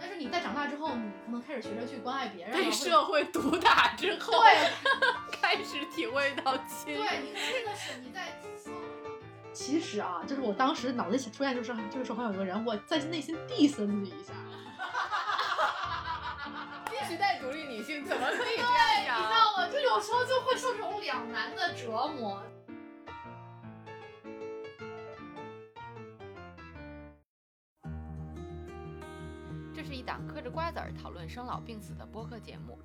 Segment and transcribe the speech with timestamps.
[0.00, 4.70] 但是你在长大之后，你可能开始学着去关爱别人，被社会毒打之后，对，
[5.40, 6.96] 开始体会到亲。
[6.96, 8.38] 对，你这个是你在。
[9.50, 14.32] 其实啊，就是我当时脑子里出现就是就是说好像有个人，我在内心 diss 自己一下。
[16.90, 18.62] 新时代独立女性怎么可以这
[19.04, 19.18] 样？
[19.18, 19.68] 你知道吗？
[19.68, 22.40] 就有时候就会受这种两难的折磨。
[30.68, 32.78] 瓜子儿讨论生老病死的播客节目，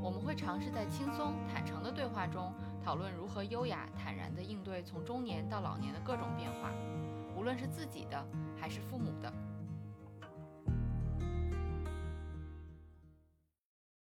[0.00, 2.54] 我们会尝试在轻松坦诚的对话中。
[2.80, 6.70] 讨论如何优雅坦然地应对从中年到老年的各种变化，
[7.36, 8.24] 无论是自己的
[8.56, 9.32] 还是父母的。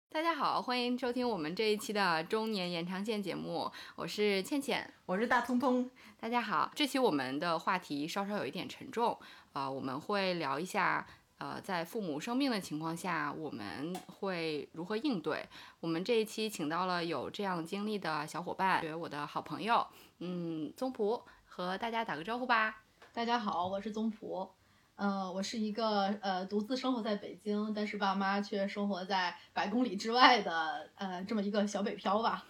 [0.10, 5.90] 大家好，欢迎收听我们这一期的中年延长线节目，我是倩倩，我是大通通。
[6.20, 9.18] 大家好，这期我们的话题稍稍有一点沉重，
[9.54, 11.08] 啊，我们会聊一下。
[11.38, 15.46] 呃，在父母生病的情况下，我们会如何应对？
[15.82, 19.86] 我们这一期请到了有这样经历的小伙伴，我的好朋友，
[20.20, 22.82] 嗯，宗璞，和大家打个招呼吧。
[23.14, 24.50] 大家好，我是宗璞，
[24.96, 32.46] 呃，我是一个呃独自生活在北京，但是爸妈却生活在百公里之外的呃这么一个小北漂吧。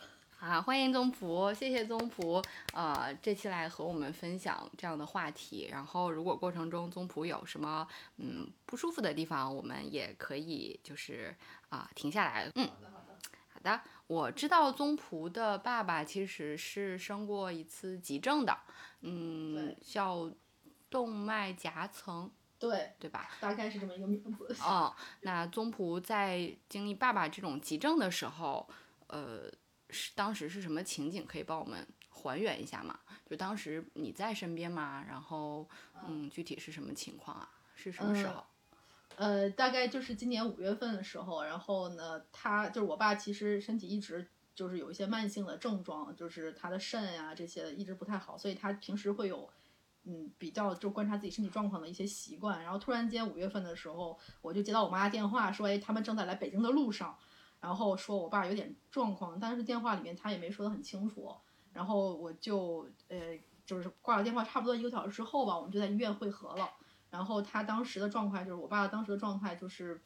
[0.45, 2.39] 啊，欢迎宗璞，谢谢宗璞，
[2.71, 5.67] 呃，这期来和我们分享这样的话题。
[5.71, 11.35] 然后，如果过程中宗璞有什么嗯不舒服的地方，我们也可以就是
[11.69, 12.47] 啊停下来。
[12.53, 13.15] 嗯，好的好的
[13.55, 13.81] 好的。
[14.05, 18.55] 我知道宗璞的爸爸其实是生过一次急症的，
[19.01, 20.29] 嗯，叫
[20.91, 22.29] 动脉夹层，
[22.59, 23.31] 对对吧？
[23.39, 24.55] 大概是这么一个名字。
[24.61, 28.69] 哦，那宗璞在经历爸爸这种急症的时候，
[29.07, 29.51] 呃。
[29.95, 31.25] 是当时是什么情景？
[31.25, 32.99] 可以帮我们还原一下吗？
[33.25, 35.03] 就当时你在身边吗？
[35.07, 35.67] 然后，
[36.05, 37.49] 嗯，具体是什么情况啊？
[37.75, 38.43] 是什么时候？
[39.15, 41.43] 呃，大概就是今年五月份的时候。
[41.43, 49.49] 然后呢，他就是我爸，其实身体一直就是有一些慢性的症状，就是他的肾呀这些一直不太好，所以他平时会有
[50.03, 52.61] 嗯比较就观察自己身体状况的一些习惯。
[52.61, 57.17] 然后突然间五月份的时候，我就接到我妈电话说，哎，他们正在来北京的路上。
[57.59, 61.35] 然后说我爸有点状况，但是电话里面他也没说得很清楚。
[61.73, 66.69] 然后我就呃，就是挂了电话，差不多一个小时之后吧，我们就在医院会合了。
[67.09, 70.01] 然后他当时的状态就是我爸当时的状态就是。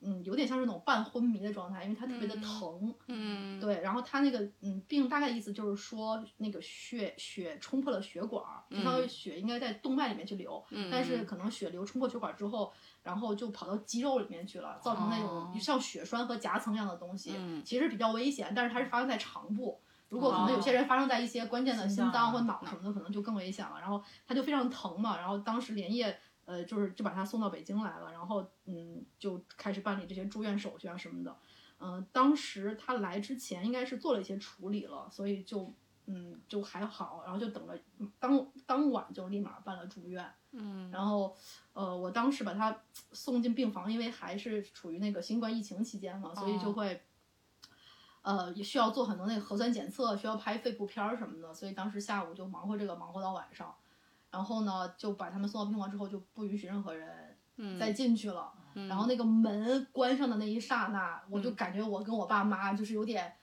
[0.00, 2.94] 嗯，有点像是那种半昏迷的状态，因为他特别的疼。
[3.08, 12.70] 嗯，对，然后他那个嗯病大概意思就是说，那个血血冲破了血管，相当于血应该在动脉里面去流，但是可能血流冲破血管之后，
[13.06, 17.32] 然后就跑到肌肉里面去了，造成那种像血栓和夹层一样的东西，
[17.64, 23.78] 其实比较危险，但是它是发生在肠部，如果可能有些人发生在一些关键的心脏或脑什么的，可能就更危险了。
[23.80, 26.18] 然后他就非常疼嘛，然后当时连夜。
[26.46, 31.36] 呃，就是就把他送到北京来了，然后嗯，就开始办理这些住院手续啊什么的。
[31.80, 35.74] 嗯，当时他来之前应该是做了一些处理了，所以就
[36.06, 37.76] 嗯就还好，然后就等了
[38.18, 40.24] 当当晚就立马办了住院。
[40.52, 41.36] 嗯，然后
[41.72, 42.76] 呃，我当时把他
[43.12, 47.02] 送进病房，因为还是处于那个新冠疫情期间嘛，所以就会
[48.22, 53.74] 呃也需要做很多那个核酸检测，需要拍肺部片儿什么的，所以当时下午就忙活这个，忙活到晚上。
[54.30, 57.36] 然后呢，就把他们送到病房之后，就不允许任何人
[57.78, 58.52] 再进去了。
[58.74, 63.34] 然后那个门关上的那一刹那，我就感觉我跟我爸妈就是有点，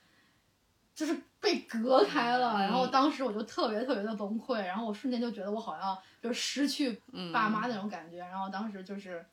[0.94, 2.60] 就是被隔开了。
[2.60, 7.00] 然后当时我就特别特别的崩溃，然后我瞬间就觉得我好像就失去
[7.32, 8.18] 爸妈那种感觉。
[8.18, 9.24] 然后当时就是，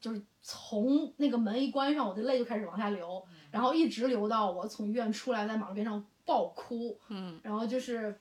[0.00, 6.98] 就是从那个门一关上，我的泪就开始往下流，然后一直流到我从医院出来，在马路边上爆哭。
[7.08, 8.18] 嗯，然后就是。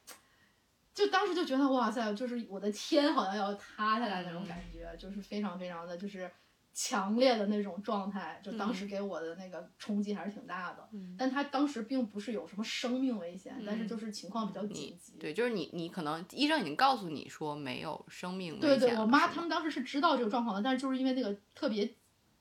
[0.94, 6.32] 就当时就觉得哇塞，就是我的天好像要塌下来那种感觉，就是非常非常的就是
[6.78, 10.86] 强烈的那种状态，就当时给我的那个冲击还是挺大的。
[10.92, 15.14] 嗯，但他当时并不是有什么生命危险，但是就是情况比较紧急。
[15.18, 18.78] 对，就是你你可能医生已经告诉你说没有生命危险。
[18.78, 21.90] 对对，我妈他们当时是知道这个状况的，但是就是因为那个特别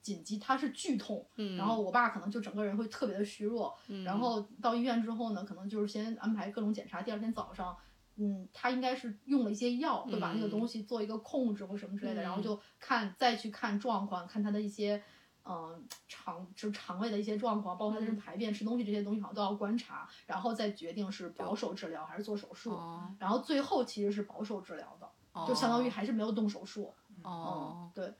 [0.03, 1.25] 紧急，他是剧痛，
[1.57, 7.77] 然后我爸可能就整个人会特别的虚弱，然后到医院之后呢，可能就是先安排各种检查，第二天早上。
[8.17, 15.03] 嗯，他应该是用了一些药，会把那个东西做一个控制或什么之类的，然后就看再去看状况，看他的一些，
[15.45, 22.79] 嗯，肠就是肠胃的一些状况，包括他的排便、吃东西这些东西，好像都要观察，然后再决定是保守治疗还是做手术。
[23.19, 25.11] 然后最后其实是保守治疗的，
[25.47, 26.95] 就相当于还是没有动手术。
[27.23, 28.13] 哦，对。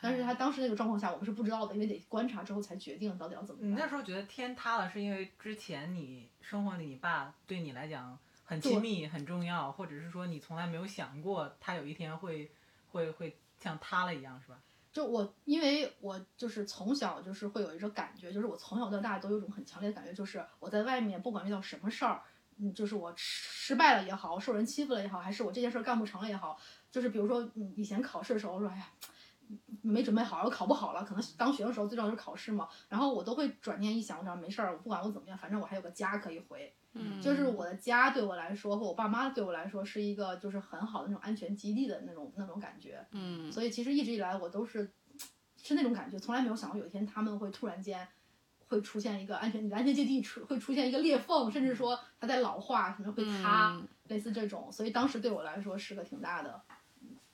[0.00, 3.60] 但是他当时那个状况下，我们是不知道的，因为得观察之后才决定到底要怎么。
[3.62, 8.18] 你那时候觉得天塌了，是因为之前你生活里你爸对你来讲。
[8.50, 12.50] 很亲密，很重要，或者是说你从来没有想过他有一天会，
[12.90, 14.58] 会会像塌了一样，是吧？
[14.92, 22.22] 就我，因为我就是从小就是会有一种感觉，就是我从小到大都有一种很强烈的感觉，就是我在外面不管遇到什么事儿，
[22.56, 26.58] 嗯，就是我失败了也好，受人欺负了也好，还是我这件事儿干不成了也好，
[26.90, 28.90] 就是比如说，嗯，以前考试的时候说，哎呀。
[29.82, 32.68] 没准备好，我考不好了，可能当学的时候最重要就是考试嘛。
[32.88, 36.72] 然后我都会转念一想，我想没事儿，我不管我怎么样，反正我还有个家可以回。
[36.92, 43.06] 嗯，就是我的家对我来说和我爸妈对我来说是一个就是很好的那种安全基地的那种那种感觉。
[43.12, 44.90] 嗯，所以其实一直以来我都是
[45.56, 48.06] 是那种感觉，从来没有想过有一天他们会突然间
[48.66, 54.70] 会出现一个安全你的安全基地出会出现一个裂缝，甚至说它在老化，可能会塌，嗯类似这种。
[54.72, 56.60] 所以当时对我来说是个挺大的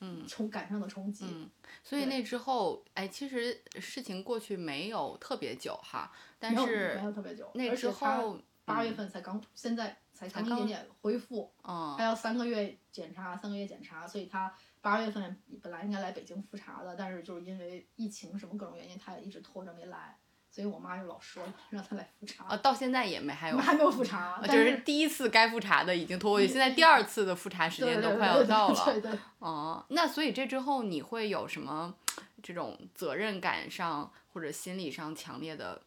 [0.01, 0.27] 嗯。
[0.27, 1.27] 冲感上的冲击。
[1.27, 1.51] 嗯，
[1.83, 8.95] 所以那之后，哎，其实事情过去没有特别久哈，但没有是没有特别久，那之而且它后八月嗯。
[8.95, 20.19] 份才刚，现在才才刚刚一点点恢复，嗯还要三个月检查，三个月检查，所以他八月份本来应该来北京复查的，但是就是因为疫情什么各种原因，他也一直拖着没来，
[20.57, 28.85] 所以我妈就老说让他来复查，啊，到现在也没还有还没有复查，就是第一次该复查的已经拖过去，现在第二次的复查时间都快要到了。
[28.87, 31.95] 对对，哦，那所以这之后你会有什么
[32.43, 35.83] 这种责任感上或者心理上强烈的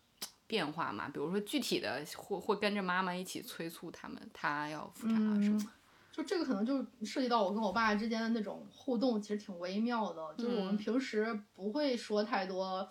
[0.46, 1.10] 变化吗？
[1.12, 5.68] 比如说具体的会会跟着妈妈一起催促他们，他要复查什么嗯？，
[6.12, 10.32] 就这个可能就涉及到我跟我爸之间的那种互动，其实挺微妙的。
[10.38, 12.88] 就是我们嗯平时不会说太多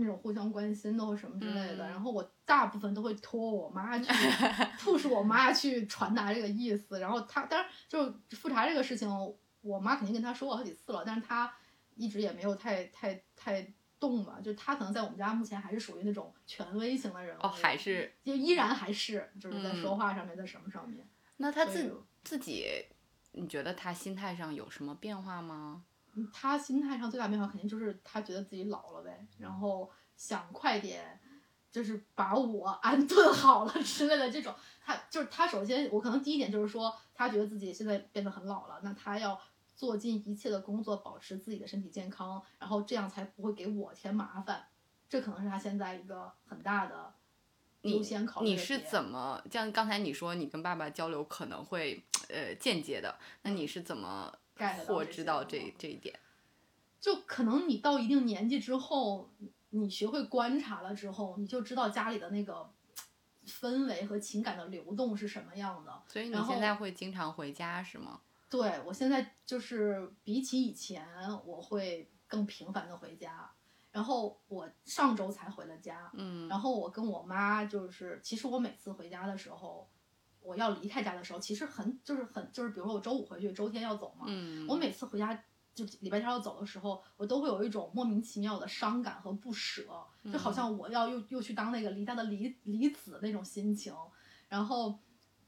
[0.00, 4.04] 那种互相关心的或什么之类的，嗯然后我大部分都会托我妈去
[4.80, 6.98] push 我妈去传达这个意思。
[6.98, 9.08] 然后她当然就是复查这个事情，
[9.60, 11.52] 我妈肯定跟她说过好几次了，但是她
[11.94, 14.38] 一直也没有太太太动吧。
[14.42, 21.06] 就她可能在我们家目前还是属于那种权威型的人物，哦，还是就依然还是就是在嗯说话上面，在什么上面。
[21.36, 21.88] 那她自己
[22.24, 22.66] 自自己，
[23.32, 25.84] 你觉得她心态上有什么变化吗？
[26.14, 31.20] 嗯他心态上最大变化肯定就是他觉得自己老了呗，然后想快点，
[31.70, 34.54] 就是把我 安顿好了之类的这种。
[34.82, 39.40] 他就是他首先，我可能第一点就是说，他觉得自己现在变得很老了，那他要
[39.76, 44.66] 做尽一切的工作，保持自己的身体健康，然后这样才不会给我添麻烦。
[45.08, 47.12] 这可能是他现在一个很大的
[47.82, 54.32] 优先考虑的你是怎么像刚才你说你跟爸爸交流可能会呃间接的，那你是怎么
[54.76, 56.18] 的知道这这一点？
[57.00, 59.30] 就可能你到一定年纪之后，
[59.70, 62.70] 你学会观察了之后，你就知道家里的那个
[63.46, 66.02] 氛围和情感的流动是什么样的。
[66.06, 68.20] 所以你现在会经常回家是吗？
[68.50, 71.06] 对我现在就是比起以前，
[71.44, 73.50] 我会更频繁的回家。
[73.92, 79.88] 然后我上周才回了家，嗯然后我跟我妈就是，其实我每次回家的时候，
[80.42, 85.44] 我要离开家的时候，其实很就是很就是，比如说我周五回去，周天要走嘛，嗯，我每次回家
[85.74, 89.84] 就礼拜天要走的时候，我都会有一种莫名其妙的伤感和不舍，
[90.32, 93.94] 就好像我要又又去当那个离家的离离子那种心情。
[94.48, 94.98] 然后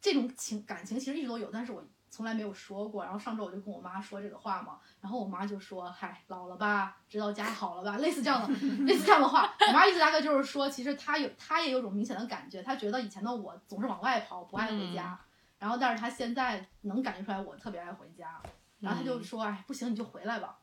[0.00, 3.03] 这种情感情其实一直都有，但是我从来没有说过。
[3.03, 8.49] 然后上周我就跟我妈说这个话嘛，然后我妈就说：“嗨，老了吧，知道家好了吧？”类似这样的
[8.85, 9.53] 类似这样的话。
[9.67, 15.19] 我妈意思大概就是说，其实她有她也有种明显的感觉，她觉得以前的我总是往外跑，不爱回家。
[15.59, 18.41] 然后，但是她现在能感觉出来我特别爱回家。
[18.79, 20.58] 然后她就嗯说：“哎，不行，你就回来吧。”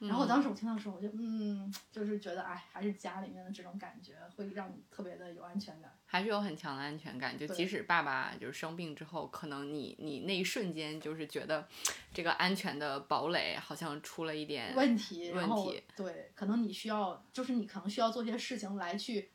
[0.00, 5.90] 然后我当时我听到的时候，我就嗯，就是觉得哎，还是家里面的这种感觉会让你特别的有安全感。
[6.14, 7.36] 还是有很强的安全感。
[7.36, 11.66] 就即使爸爸就是生病之后，可能你你那一瞬间就是觉得
[12.12, 19.32] 这个安全的堡垒好像出了一点问题，问题对，可能你需要，就是你可能需要做些事情来去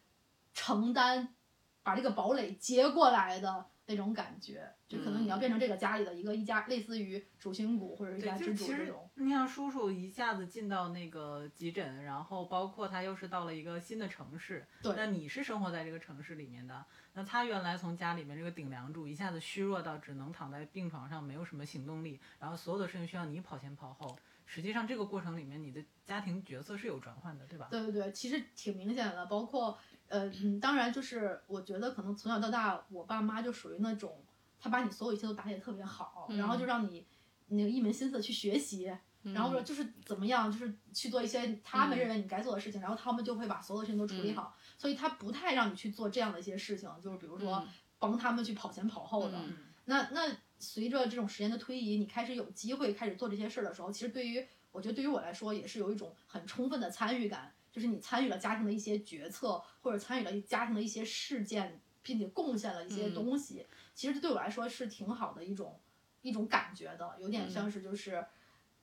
[0.54, 1.36] 承担，
[1.84, 9.10] 把这个堡垒接过来的那种感觉，就可能你要嗯变成这个家里的一个一家，类似于主心骨或者一，家之主这种。
[9.16, 24.16] 你像叔叔一下子进到那个急诊，然后包括他又是到了一个新的城市，对那你是生活在这个城市里面的，那他原来从家里面这个顶梁柱一下子虚弱到只能躺在病床上，没有什么行动力，然后所有的事情需要你跑前跑后。
[24.52, 27.68] 实际上这个过程里面，你的家庭角色是有转换的，对吧？
[27.70, 29.78] 对对对，其实挺明显的，包括
[30.10, 34.24] 呃，嗯，当然就是我觉得可能从小到大，我爸妈就属于那种，
[34.60, 37.08] 他把你所有一切都打理得特别好，然后就让你
[37.48, 38.92] 那个一门心思地去学习，
[39.24, 47.68] 然后说就是怎么样，就是去做一些他们认为你该做的事情，然后他们就会把所有的事情都处理好，所以他不太让你去做这样的一些事情，就是比如说嗯。
[48.02, 49.38] 帮他们去跑前跑后的。
[49.38, 49.58] 嗯。
[49.84, 65.80] 那那随着这种时间的推移，你开始有机会开始做这些事儿的时候，其实对于我觉得对于我来说也是有一种很充分的参与感，就是你参与了家庭的一些决策，或者参与了家庭的一些事件，并且贡献了一些嗯东西，其实对我来说是挺好的一种
[66.22, 68.26] 一种感觉的，有点像是就是。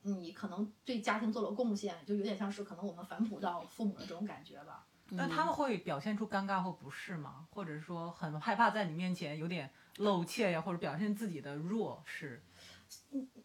[0.03, 4.85] 你可能对家庭做了贡献，就有点像是可能我们反哺到父母的这种感觉吧。
[5.09, 7.45] 那他们会表现出尴尬或不适吗？
[7.51, 12.41] 或者说很害怕在你面前有点露怯呀，或者表现自己的弱势？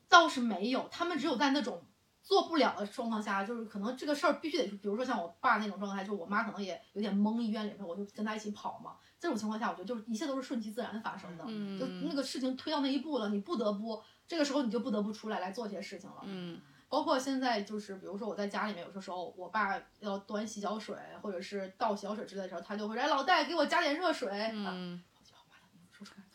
[0.09, 1.83] 倒是没有，他们只有在那种
[2.23, 8.93] 做不了的状况下，就是可能这个事儿必须得，比如说像我爸那种状态，就我妈可能也有点懵，医院里头我就跟他一起跑嘛。
[9.19, 16.23] 这种情况下，我觉得就是一切都是顺其自然发生的，嗯就那个事情推到那一步了，你不得不这个时候你就不得不出来来做些事情了。
[16.25, 24.29] 嗯包括现在就是，比如说我在家里面，有些时候我爸要端洗脚水或者是倒洗脚水之类的时候，他就会说：“哎，老戴，给我加点热水。
[24.31, 25.03] 啊嗯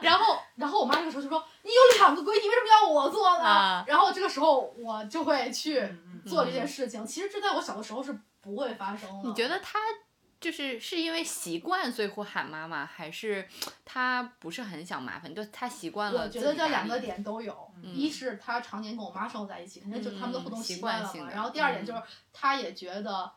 [0.00, 7.06] 然后，然后我妈这个时候就说：“你有两个闺，你为什么要我做呢？”啊然后这个时候我就会去嗯做这件事情。
[7.06, 9.28] 其实这在我小的时候是不会发生的。
[9.28, 9.78] 你觉得他
[10.40, 13.48] 就是是因为习惯所以会喊妈妈，还是
[13.84, 16.40] 他不是很想麻烦，就他习惯了我觉？
[16.40, 21.28] 得这两个点都有，嗯一是他常年跟我妈生活在一起，肯定就他们的互动嗯习习惯了嘛。
[21.30, 23.32] 然后第二点嗯就是，他也觉得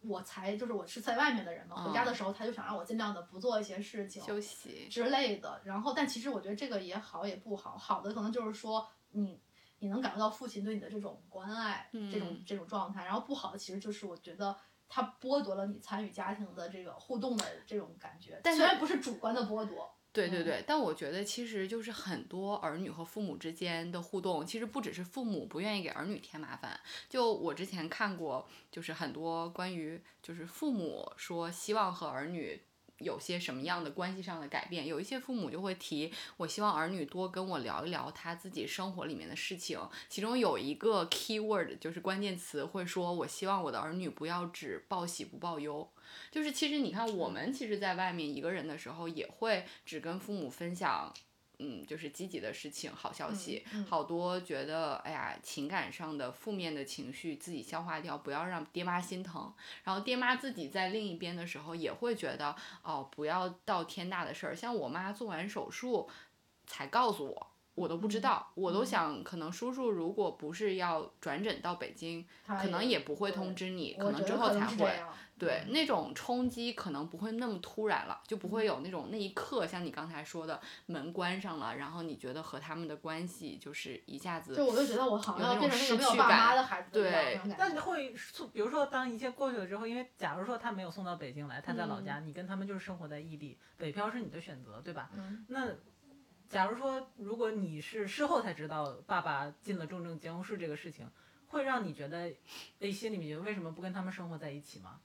[0.00, 4.88] 我才就是我是在外面的人嘛，回家的时候他就想让我尽量的不做一些事情休息。
[4.90, 5.60] 之类的。
[5.64, 9.40] 然后，但其实我觉得这个也好也不好，好的可能就是说你。
[9.80, 14.56] 你能感受到父亲对你的这种关爱，这种嗯这种状态，然后不好的其实就是我觉得
[14.88, 26.78] 他剥夺了你参与家庭的这个互动的这种感觉，但虽然不是主观的剥夺，嗯对对对，但我觉得其实就是很多儿女和父母之间的互动，其实不只是父母不愿意给儿女添麻烦。
[27.08, 32.60] 就我之前看过，就是很多关于就是父母说希望和儿女。
[33.00, 34.84] 有些什么样的关系上的改变？
[34.84, 39.78] 有一些父母就会提，我希望儿女多跟我聊一聊他自己生活里面的事情。
[40.08, 45.88] 其中有一个 key word 就是关键词，会说我希望我的儿女不要只报喜不报忧。
[46.30, 51.12] 就是其实你看，我们其实在外面一个人的时候，也会只跟父母分享。
[51.60, 59.52] 嗯，就是积极的事情、好消息，嗯嗯好多觉得哎呀，情感上的负面的情绪自己消化掉，不要让爹妈心疼。
[59.82, 64.54] 然后爹妈自己在另一边的时候，也会觉得哦，不要到天大的事儿。
[64.54, 66.08] 像我妈做完手术
[66.64, 67.47] 才告诉我，
[67.78, 68.86] 我都不知嗯道，我都嗯。
[68.86, 75.00] 想可能叔叔如果不是要转诊到北京，可能也不会通知你，可能之后才会。
[75.38, 78.50] 对，那种冲击可能不会那么突然了，就不嗯。
[78.50, 88.12] 会有那种那一刻，像你刚才说的，门关上了，然后你觉得和他们的关系就是一下子就我就觉得我好像要有那种变成那个没有爸失去感妈的孩子对那你会，
[88.52, 92.04] 比如说当一切过去了之后，因为假如说他没有送到北京来，他在老嗯。
[92.04, 95.08] 家，你跟他们就是生活在异地，北漂是你的选择，对吧？
[95.14, 95.46] 嗯。
[95.46, 95.68] 那
[96.48, 101.06] 假如说如果你是事后才知道爸爸进了重症监护室这个事情，
[101.46, 102.32] 会让你觉得，
[102.80, 105.00] 哎，心里面觉得为什么不跟他们生活在一起吗？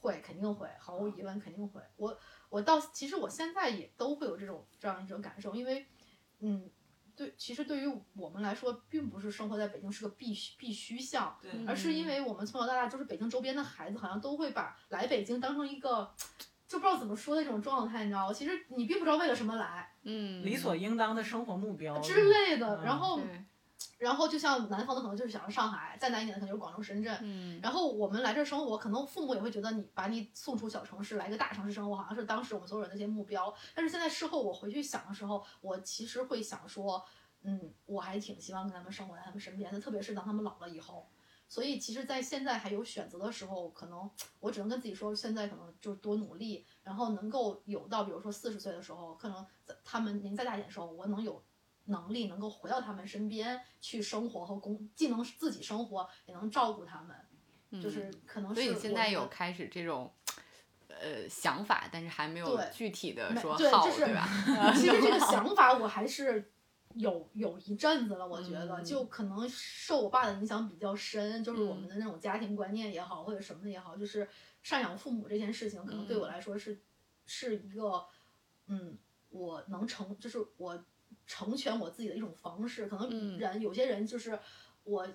[0.00, 1.80] 会，肯定会，毫无疑问肯定会。
[1.96, 2.18] 我
[2.48, 5.86] 我到其实我现在也都会有这种这样一种感受，因为，
[6.40, 6.68] 嗯，
[7.14, 16.12] 对，其实对于我们来说，并不是生活在北京是个必须必须项，而是因为我们从小到大就是北京周边的孩子，好像都会把来北京当成一个。
[16.72, 18.32] 就不知道怎么说的这种状态，你知道吗？
[18.32, 23.20] 其实你并不知道为了什么来嗯理所应当的生活目标之类的，嗯然后，
[23.98, 33.54] 然后就像南方的可能就是想着上海，再南一点的可能就是广州、深圳，嗯然后我们来这儿生活，可能父母也会觉得你把你送出小城市来一个大城市生活，好像是当时我们所有人的一些目标。
[33.74, 37.04] 但是现在事后我回去想的时候，我其实会想说，
[37.42, 41.06] 嗯，我还挺希望跟他们生活在他们身边的，特别是当他们老了以后。
[41.52, 51.44] 所以其实，在现在还有选择的时候，可能我只能跟自己说，现在可能就是多努力，然后能够有到，比如说四十岁的时候，可能在他们年纪再大一点的时候，我能有
[51.84, 57.14] 能力能够回到他们身边去生活和工，既能自己生活，也能照顾他们。
[57.82, 60.10] 就是可能是所以你现在有开始这种
[60.88, 64.26] 呃想法，但是还没有对具体的说好，对吧？
[64.74, 66.50] 其实这个想法我还是
[66.96, 74.28] 有有一阵子了，我觉得、嗯就可能受我爸的影响比较深，就是我嗯们的那种家庭观念也好，或者什么的也好，就是
[74.64, 76.80] 赡养父母这件事情，可能对我嗯来说是、
[77.26, 78.04] 是一个，
[78.66, 78.96] 嗯，
[79.30, 80.84] 我能成，就是我
[81.26, 82.86] 成全我自己的一种方式。
[82.86, 84.38] 可能嗯人、有些人就是。
[84.84, 85.06] 我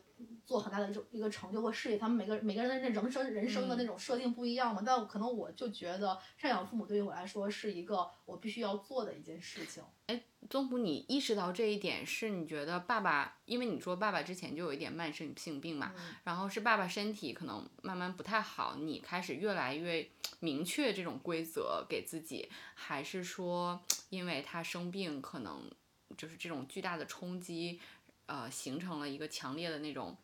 [0.45, 3.77] 做很大的一种一个成就或事业，他们每个每个人的那人生人生的嗯。
[3.77, 9.83] 那种设定不一样嘛，但可能我就觉得赡养父母对于我来说是一个我必须要做的一件事情。
[10.07, 16.15] 哎宗普，你意识到这一点，是你觉得爸爸，因为你说爸爸之前就有一点慢性性病嘛，嗯。
[16.23, 20.09] 然后是爸爸身体可能慢慢不太好，你开始越来越
[20.39, 25.69] 明确这种规则给自己，还是说因为他生病，可能
[26.15, 27.81] 就是这种巨大的冲击，
[28.27, 30.15] 呃，形成了一个强烈的那种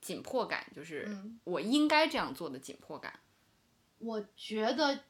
[0.00, 1.40] 紧迫感，就是嗯。
[1.44, 3.18] 我应该这样做的紧迫感。
[3.98, 5.00] 我觉得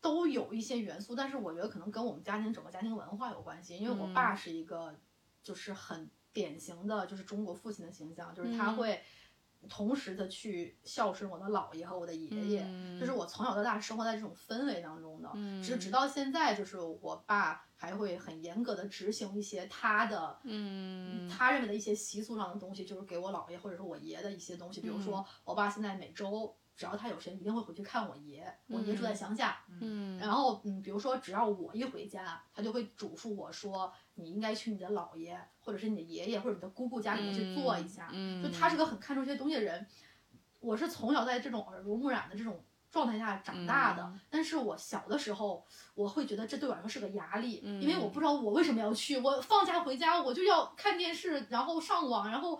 [0.00, 4.94] 都有一些元素，但是我觉得可能跟我们家庭整个家庭文化有关系，因为我爸是一个
[5.42, 8.76] 就是很典型的就是中国父亲的形象，就是他嗯。
[8.76, 9.02] 会
[9.68, 13.00] 同时的去孝顺我的姥爷和我的爷爷，嗯。
[13.00, 15.62] 就是我从小到大生活在这种氛围当中的，嗯。
[15.62, 21.28] 直直到现在，就是我爸还会很严格的执行一些他的，嗯。
[21.28, 30.18] 他认为的一些习俗上的东西，就是给我姥爷或者说我爷的一些东西，比如说我爸现在每周只要他有时间，一定会回去看我爷，我爷住在乡下，嗯。
[30.18, 39.86] 然后嗯，比如说只要我一回家，他就会嘱咐我说，你应该去你的姥爷或者是你的爷爷或者你的姑姑家里面去坐一下，嗯就他是个很看重这些东西的人。
[40.58, 42.64] 我是从小在这种耳濡目染的这种
[42.96, 44.18] 状态下长大的，嗯。
[44.30, 45.62] 但是我小的时候，
[45.94, 52.58] 我会觉得这对我来说是个压力，嗯因为我不知道我为什么要去，我放假回家我就要看电视，然后上网，然后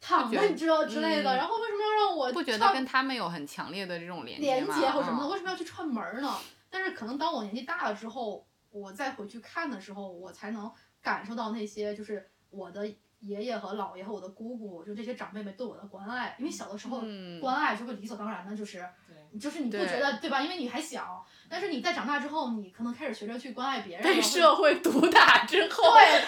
[0.00, 1.36] 躺着，你知道之类的，嗯。
[1.36, 4.80] 然后为什么要让我不觉得跟他们有很强烈的这种连接连吗？
[4.80, 5.30] 接或什么的，嗯。
[5.32, 6.34] 为什么要去串门儿呢？
[6.70, 10.72] 但是可能当我年纪大了之后，我再回去看的时候，我才能
[11.02, 12.90] 感受到那些就是我的
[13.26, 16.36] 爷爷和姥爷和我的姑姑，就这些长辈们对我的关爱。
[16.38, 20.42] 因为小的时候，嗯关爱就会理所当然的，就是对就是你不觉得对吧？
[20.42, 26.24] 因为你还小，但是你在长大之后，你可能开始学着去关爱别人，被社会毒打之后，对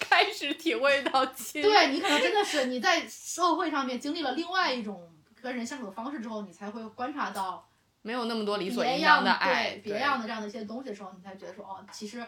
[0.00, 1.62] 开始体会到亲。
[1.62, 7.68] 对你可能真的是你在社会上面经历了另外一种跟人相处的方式之后，你才会观察到
[8.02, 12.24] 没有那么多理所别应当样的爱，别样的这样的一些东西的时候，你才觉得说哦，其实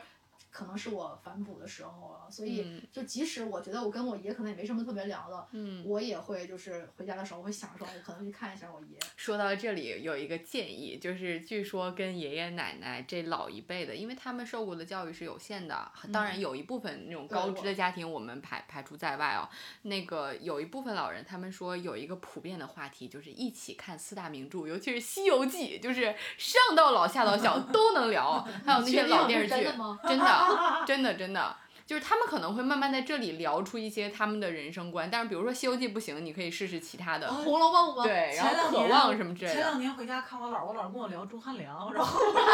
[0.54, 2.30] 可能是我反哺的时候了。
[2.30, 8.96] 所以嗯就即使我觉得我跟我爷可能也没什么特别聊的，嗯，我也会就是回家的时候我会想说，我可能去看一下我爷。
[9.16, 19.48] 说到这里，有一个建议，就是据说跟爷爷奶奶这老一辈的，因为他们受过的教育是有限的，当然有一部分那种高知的家庭我们排排除在外哦。
[19.82, 29.98] 那个有一部分老人，他们说有一个普遍的话题，就是一起看四大名著，尤其是《西游记》，就是上到老下到小 都能聊，还有那些老电视剧真的吗，
[30.86, 38.04] 真的，真的，就是他们可能会慢慢在这里聊出一些他们的人生观，但是比如说《西游记》不行，你可以试试其他的，红楼梦吗？
[38.04, 39.54] 对，然后渴望什么之类的。
[39.54, 42.44] 前两年回家看我姥儿，我姥跟我聊钟汉良，然后我就说，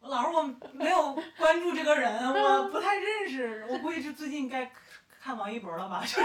[0.00, 4.70] 我姥儿我没有关注这个人，我不太认识，我估计是最近该
[5.26, 6.20] 看王一博了吧， 就是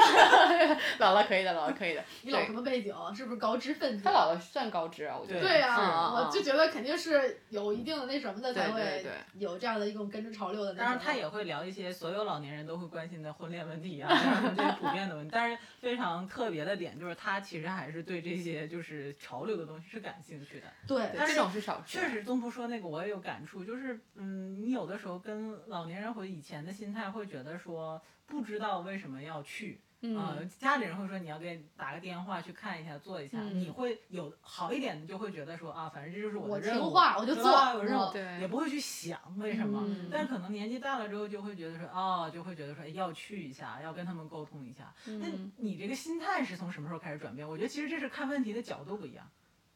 [0.99, 2.03] 姥姥可以的，姥姥可以的。
[2.21, 2.93] 你姥什么背景？
[3.15, 4.03] 是不是高知分子？
[4.03, 5.41] 他姥姥算高知啊，我觉得。
[5.41, 9.03] 对呀、是我就觉得肯定是有一定的那什么的，才会
[9.39, 10.85] 有这样的一种跟着潮流的那种。
[10.85, 15.31] 当然，他也会聊一些所有老年人都会关心的婚恋问题啊，什么这些普遍的问题。
[15.33, 20.67] 但是非常特别的点就是，他其实还是对这些就是潮流的东西是感兴趣的。
[20.87, 21.97] 对对这种是少数。
[21.97, 27.99] 确实，宗璞说那个我也有感触，就是嗯，你有的时候跟老年人回以前的心态，会觉得说
[28.31, 29.81] 不知道为什么要去。
[30.03, 39.83] 呃嗯，家里人会说你要给打个电话去看一下，做一下，嗯你会有好一点的就会觉得说啊，反正这就是我的任务，听话我就做吧有任务，嗯对也不会去想为什么。
[39.85, 44.91] 嗯但可能年纪大了之后，就会觉得说哦，就会觉得说哎要去一下，要跟他们沟通一下。
[45.05, 47.47] 那嗯你这个心态是从什么时候开始转变？
[47.47, 49.29] 我觉得其实这是看问题的角度不一样，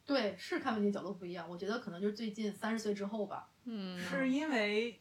[0.07, 1.47] 对，是看问题角度不一样。
[1.47, 4.99] 我觉得可能就是最近三十岁之后吧，嗯，是因为。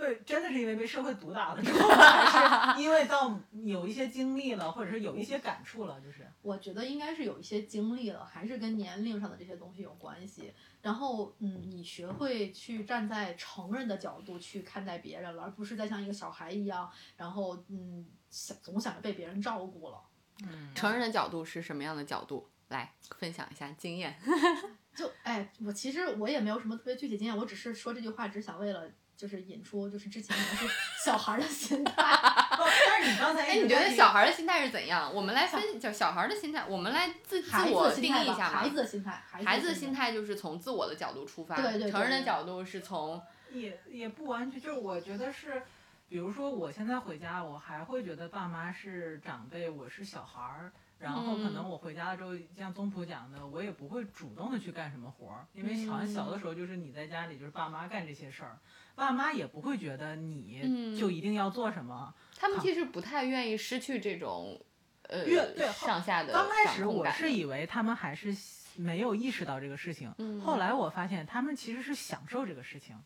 [0.00, 10.52] 被真的是因为被社会毒打了之后，还是 因为到有一些经历了，或者是有一些感触了，就是我觉得应该是有一些经历了，还是跟年龄上的这些东西有关系。
[10.82, 20.00] 然后，嗯，你学会去站在成人的角度去看待别人了，而不是再像一个小孩一样，然后嗯，想总想着被别人照顾了。
[20.42, 22.48] 嗯，成人的角度是什么样的角度？
[22.68, 24.16] 来分享一下经验。
[24.94, 28.88] 就哎，我其实我也没有什么特别具体经验，我只是说这句话，只想为了
[29.20, 31.92] 就是引出就是之前可能是小孩儿的心态。
[32.56, 35.12] 哦但是你刚才哎，你觉得小孩儿的心态是怎样？
[35.14, 38.68] 我们来分就小孩儿的心态，我们来自自我定义一下嘛孩。
[38.70, 43.20] 子的心态，孩孩子的的心态就是从自我的角度出发，对对对成人的角度是从
[43.52, 45.62] 也也不完全，就是我觉得是，
[46.08, 50.72] 比如说我现在回家，我还会觉得爸妈是长辈，我是小孩儿。
[51.00, 51.68] 然后可能嗯。
[51.70, 58.58] 我回家了之后，像宗普讲的，我也不会主动的去干什么活儿，因为好像小的时候就是你在家里就是爸妈干这些事儿，
[58.94, 60.96] 爸妈也不会觉得你嗯。
[60.96, 62.14] 就一定要做什么。
[62.36, 64.60] 他们其实不太愿意失去这种
[65.08, 68.36] 呃对上下的刚开始我是以为他们还是
[68.76, 70.40] 没有意识到这个事情，嗯。
[70.40, 72.96] 后来我发现他们其实是享受这个事情，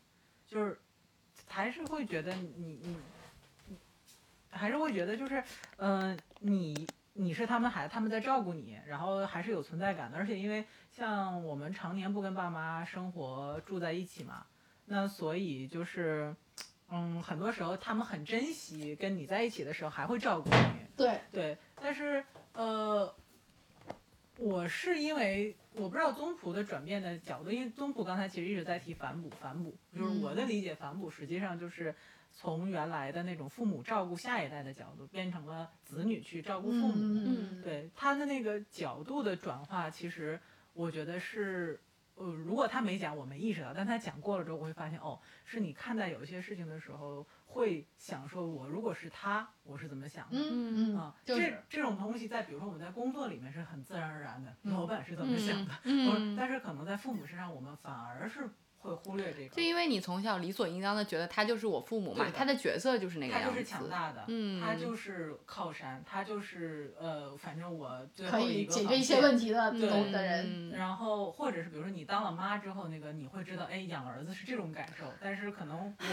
[0.47, 0.79] 就是
[1.47, 3.77] 还是会觉得你你你
[4.49, 5.43] 还是会觉得就是
[5.77, 10.17] 呃你你是他们孩子，他们在照顾你，然后还是有存在感的。
[10.17, 14.45] 而且因为像我们常年不跟爸妈生活住在一起嘛，
[14.85, 16.35] 那所以就是
[16.89, 20.85] 嗯很多时候他们很珍惜跟你在一起的时候还会照顾你。
[20.97, 23.15] 对，对，但是呃，
[24.37, 31.95] 我是因为我不知道宗璞的转变的角度，因为宗璞刚才其实一直在提反哺，反哺就是我的理解，反哺实际上就是
[32.37, 36.93] 从原来的那种父母照顾下一代的角度，变成了子女去照顾父母。
[36.97, 40.39] 嗯对他的那个角度的转化，其实
[40.73, 41.79] 我觉得是，
[42.15, 50.37] 呃，如果他没讲，我没意识到，但他讲过了之后，我会发现，哦，是你看待有一些事情的时候，会想说，我如果是他，我是怎么想的。
[50.37, 58.49] 嗯嗯啊，这就是这种东西，在比如说我们在工作里面是很自然而然的，老板是怎么想的，嗯但是可能在父母身上，我们反而是
[58.85, 59.55] 会忽略这个。
[59.55, 63.49] 就因为你从小理所应当的觉得他就是我父母嘛，的他的角色就是那个样子。
[63.49, 70.45] 他就是强大的，嗯他就是靠山，他就是呃，反正我最后一个以解决一些问题的懂的人。
[70.47, 76.05] 嗯然后或者是比如说你当了妈之后，那个你会知道，哎，养儿子是这种感受，但是可能我，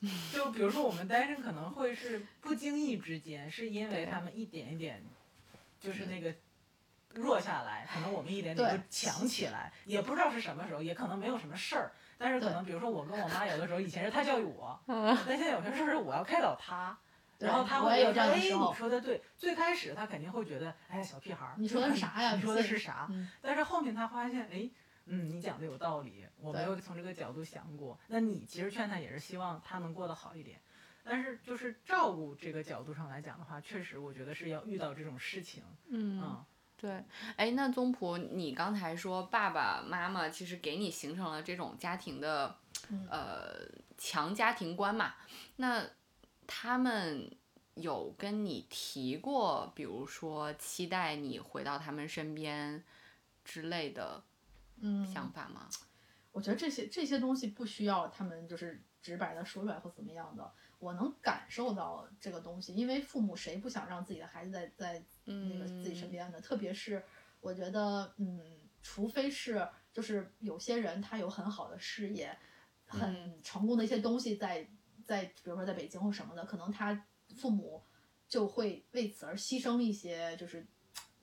[0.32, 5.02] 就比如说我们单身可能会是不经意之间，是因为他们一点一点，
[5.80, 6.34] 就是那个。
[7.14, 16.96] 弱下来，可能我们一点点就强起来，也不知道是什么时候，也可能没有什么事儿，但是可能比如说我跟我妈有的时候以前是她教育我， 但现在有些事儿是我要开导她，
[17.38, 19.22] 然后他我也有这样的哎，时候你说的对。
[19.36, 23.06] 最开始她肯定会觉得，哎，小屁孩儿， 你说的是啥呀你说的是啥？
[23.10, 24.68] 嗯但是后面她发现，哎，
[25.06, 27.98] 嗯，你讲的有道理，我没有从这个角度想过。
[28.08, 30.60] 那你其实劝他也是希望他能过得好一点。
[31.04, 36.44] 但是就是照顾这个角度上来讲的话，确实我觉得是要遇到这种事情，嗯嗯，
[36.80, 42.56] 对，哎，那宗璞，你刚才说爸爸妈妈其实给你形成了这种家庭的，
[42.88, 45.14] 嗯呃，强家庭观嘛？
[45.56, 45.84] 那
[46.46, 47.28] 他们
[47.74, 52.84] 有跟你提过，比如说期待你回到他们身边
[53.44, 54.22] 之类的
[54.80, 55.68] 嗯，想法吗？
[56.30, 66.40] 我觉得这些这些东西不需要他们就是直白的说出来或怎么样的，我能感受到这个东西，因为父母谁不想让自己的孩子在在那个自己身边呢？
[66.40, 67.02] 特别是
[67.40, 68.40] 我觉得，嗯，
[68.82, 72.36] 除非是就是有些人他有很好的事业，
[72.86, 74.68] 很成功的一些东西在
[75.04, 77.82] 在比如说在北京或什么的，可能他父母
[78.28, 80.66] 就会为此而牺牲一些就是。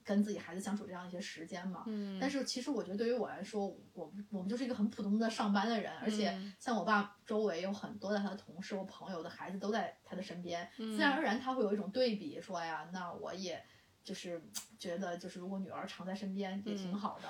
[0.06, 13.62] 跟自己孩子相处这样一些时间嘛，嗯但是其实我觉得对于我来说，我我们就是一个很普通的上班的人，而且嗯像我爸周围有很多的他的同事、我朋友的孩子都在他的身边，嗯自然而然他会有一种对比，说哎呀，那我也
[14.04, 14.41] 就是
[14.78, 17.28] 觉得就是如果女儿常在身边也挺嗯好的。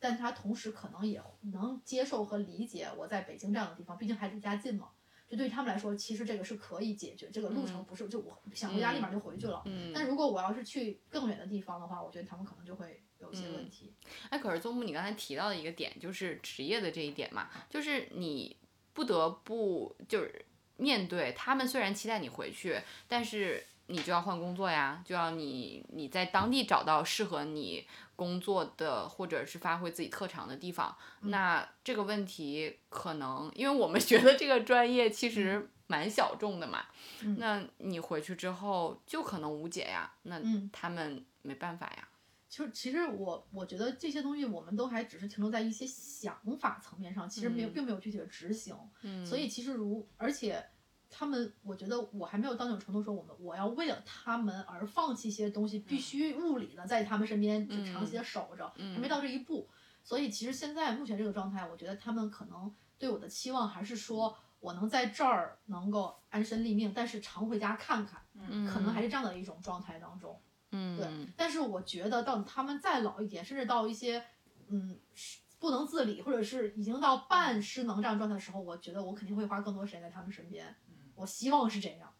[0.00, 1.20] 但他同时可能也
[1.52, 4.90] 能接受和理解我在北京这样的地方，毕竟还离家近嘛。
[5.28, 9.62] 就对于他们来说，其实这个是可以解决，这个路程嗯不是就我想回家立马就回去了。
[9.66, 13.92] 嗯，但如果我要是去更远的地方的话，我觉得他们可能就会有一些问题。
[14.30, 18.56] 哎，可是宗木，你刚才提到的一个点就是职业的这一点嘛，就是你
[18.94, 20.44] 不得不就是
[20.76, 30.96] 面对他们，虽然期待你回去，但是你就要换工作呀，就要你你在当地找到适合你工作的或者是发挥自己特长的地方。
[31.22, 36.84] 那这个问题可能，因为我们 学的这个专业其实蛮小众的嘛，
[37.22, 42.08] 嗯那你回去之后就可能无解呀，那嗯他们没办法呀。
[42.50, 48.74] 其实，其实我我觉得这些东西我们都还只是停留在一些想法层面上，其实没有，嗯并没有具体的执行。
[49.02, 50.64] 嗯，所以其实如，而且
[51.10, 59.68] 他们，我觉得我还没有到那种程度，说我们我要为了他们而放弃一些东西，必须物理的在他们身边就长期的守着，还没到这一步。
[60.02, 70.40] 所以其实现在目前这个状态，我觉得他们可能对我的期望还是说我能在这儿能够安身立命，但是常回家看看，嗯可能还是这样的一种状态当中。
[70.70, 74.22] 嗯，对，但是我觉得到他们再老一点，甚至到一些
[74.68, 80.74] 嗯是不能自理，或者是已经到半失能这样状态的时候，我觉得我肯定会花更多时间在他们身边。
[81.18, 82.14] 我希望是这样，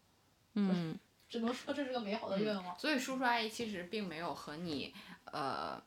[0.53, 0.97] 嗯。
[1.29, 2.79] 只能说这是个美好的愿望。
[2.79, 4.91] 所以叔叔阿姨其实并没有和你
[5.25, 5.79] 呃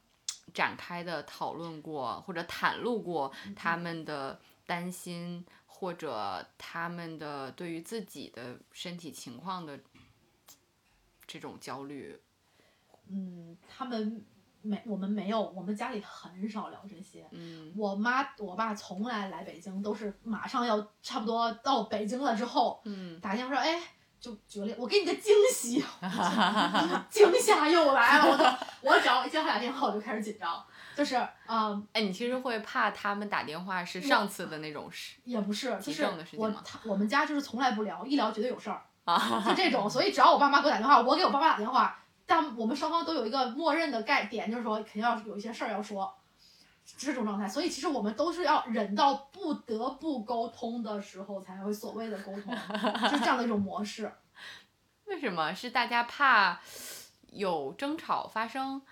[0.55, 9.81] 展开的讨论过或者袒露过他们的担心或者他们的对于自己的身体情况的
[11.27, 12.22] 这种焦虑。
[13.09, 14.25] 嗯，他们
[14.62, 17.27] 没，我们没有，我们家里很少聊这些。
[17.33, 23.81] 嗯我妈我爸从来来北京都是马上要差不多到北京了之后，嗯打电话说，哎，
[24.20, 25.85] 就举个例，我给你个惊喜，
[27.11, 28.44] 惊吓又来了，我都
[28.90, 30.64] 我只要一接他打电话我就开始紧张，
[30.96, 39.42] 就是嗯，哎，你其实会怕他们打电话是上次的那种事也不是，就是我他我们家就是从来不聊，一聊绝对有事儿，啊？
[39.46, 46.12] 就这种，所以只要我爸妈给我打电话，我给我爸妈打电话，但我们双方都有一个默认的概点，就是说肯定要有一些事儿要说。
[46.98, 52.52] 这种状态，所以其实我们都是要忍到不得不沟通的时候才会所谓的沟通，
[53.08, 54.12] 就是这样的一种模式。
[55.04, 56.61] 为什么是大家怕
[57.30, 58.82] 有争吵发生？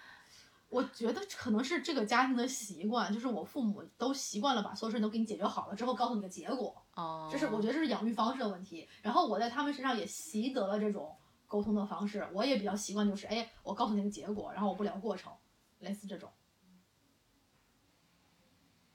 [0.68, 6.80] 我觉得可能是这个家庭的习惯，就是我父母都习惯了把所有事情都给你解决好了之后，告诉你个结果。
[6.94, 8.88] 哦，这是我觉得这是养育方式的问题。
[9.02, 11.12] 然后我在他们身上也习得了这种
[11.50, 15.32] 沟通的方式，我也比较习惯，就是哎，我告诉你个结果，然后我不聊过程，
[15.80, 16.32] 类似这种。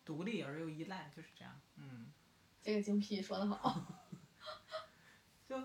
[0.06, 1.60] 独立而又依赖，就是这样。
[1.76, 2.08] 嗯，
[2.62, 3.86] 这个精辟说得好。
[5.50, 5.62] 就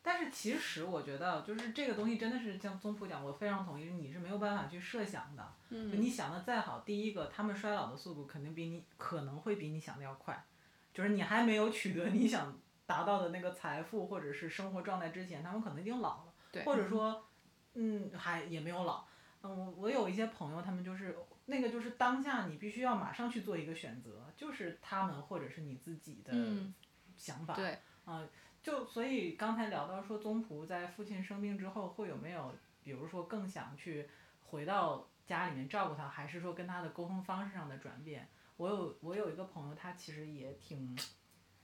[0.00, 5.52] 但是其实我觉得，就是这个东西真的是像宗普讲，我非常同意，你是没有办法去设想的。
[5.70, 10.46] 嗯就你想的再好，第一个，他们衰老的速度肯定比你可能会比你想的要快，
[10.94, 12.56] 就是你还没有取得你想
[12.88, 17.28] 达到的那个财富或者是生活状态之前，他们可能已经老了，对或者说，
[17.74, 19.04] 嗯，还也没有老。
[19.42, 26.72] 嗯，我有一些朋友，他们就是那个就是当下你必须要马上去做一个选择，就是他们或者是你自己的嗯
[27.14, 27.52] 想法。
[27.52, 28.26] 对，啊、
[28.62, 34.08] 就所以刚才聊到说宗璞在父亲生病之后会有没有，比如说更想去
[34.46, 38.26] 回到家里面照顾他，还是说跟他的沟通方式上的转变？
[38.56, 40.98] 我有我有一个朋友，他其实也挺，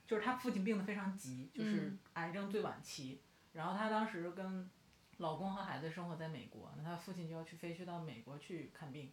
[0.06, 1.98] 就是他父亲病得非常急，就是嗯。
[2.14, 3.20] 癌症最晚期，
[3.52, 4.70] 然后他当时跟
[5.18, 9.12] 老公和孩子生活在美国，那他父亲就要去飞去到美国去看病，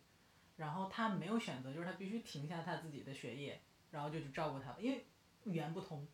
[0.58, 5.06] 然后他没有选择，就是他必须停下他自己的学业，然后就去照顾他，因为
[5.46, 6.08] 语言不通，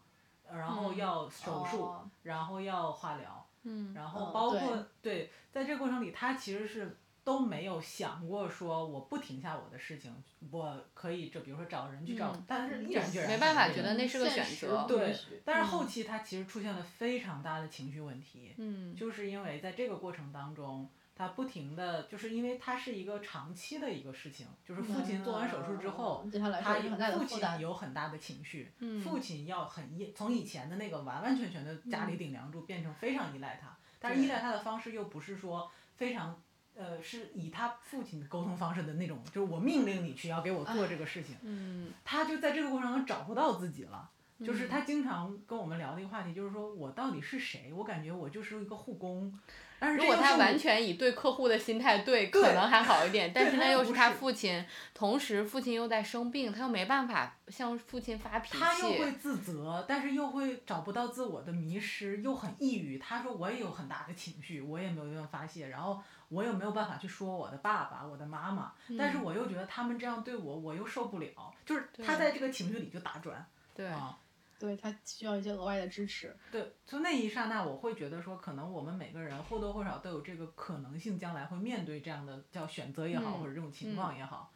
[0.46, 3.94] 呃然后嗯要手术，哦然后要化疗，嗯。
[3.94, 10.16] 然后嗯包括、对，在这个过程里，他其实是都没有想过说我不停下我的事情，
[10.50, 15.14] 我可以就比如说找人去找，嗯但是毅然决然没办法觉得那是个选择对
[15.44, 26.26] 但是嗯后期他其实出现了非常大的情绪问题，嗯就是因为在这个过程当中，他不停的，就是因为他是一个长期的一个事情，就是父亲做完手术之后，
[26.62, 26.76] 他
[27.12, 27.38] 父亲。
[27.60, 36.42] 有很大的情绪，嗯父亲要很依，从以前的那个完完全全的家里顶梁柱，变成非常依赖他，但是依赖他的方式又不是说非常。
[36.78, 44.10] 呃，是以他父亲的沟通方式的那种，就是我命令你去要给我做这个事情，嗯他就在这个过程中找不到自己了。
[44.46, 47.74] 就是嗯他经常跟我们聊的一个话题，就是说我到底是谁？
[47.76, 49.34] 我感觉我就是一个护工，
[49.80, 53.32] 但是如果他完全以对客户的心态对，可能还好一点。
[53.34, 54.64] 但是那又是他父亲，
[54.94, 58.92] 同时父亲又在生病，他又没办法向父亲发脾气他又。
[59.00, 63.00] 会自责，但是又会找不到自我的迷失，又很抑郁。
[63.00, 74.20] 他说我也有很大的情绪，我也没有地方发泄，然后我又没有办法去说我的爸爸、我的妈妈，但是嗯我又觉得他们这样对我，我又受不了，就是他在这个情绪里就打转对，啊。
[74.60, 76.36] 对他需要一些额外的支持。
[76.52, 84.52] 对，从那一刹那，我会觉得说，可能我们每个人或多或少都有这个可能性，将来会面对这样的叫选择也好，嗯或者这种情况也好。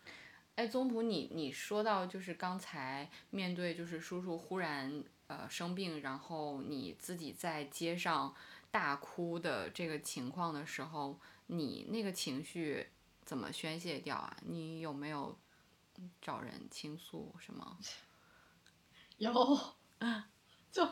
[0.55, 8.33] 哎，宗普，你你说到就是刚才面对就是叔叔忽然呃生病，然后你自己在街上
[8.71, 11.19] 大哭的这个情况的时候，
[11.53, 12.87] 你那个情绪
[13.25, 14.33] 怎么宣泄掉啊？
[14.45, 15.37] 你有没有
[16.21, 17.77] 找人倾诉什么？
[19.17, 19.33] 有，
[20.71, 20.87] 就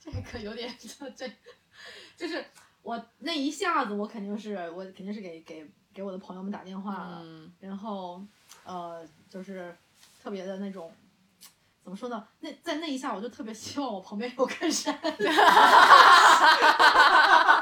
[0.00, 1.28] 这个有点这这，
[2.16, 2.44] 就是
[2.82, 8.24] 我那一下子，我肯定是我肯定是给给给我的朋友们打电话了，嗯然后
[8.64, 9.76] 呃就是
[10.22, 10.92] 特别的那种。
[11.82, 12.28] 怎么说呢？
[12.40, 14.70] 那在那一下，我就特别希望我旁边有个人，
[15.18, 15.32] 有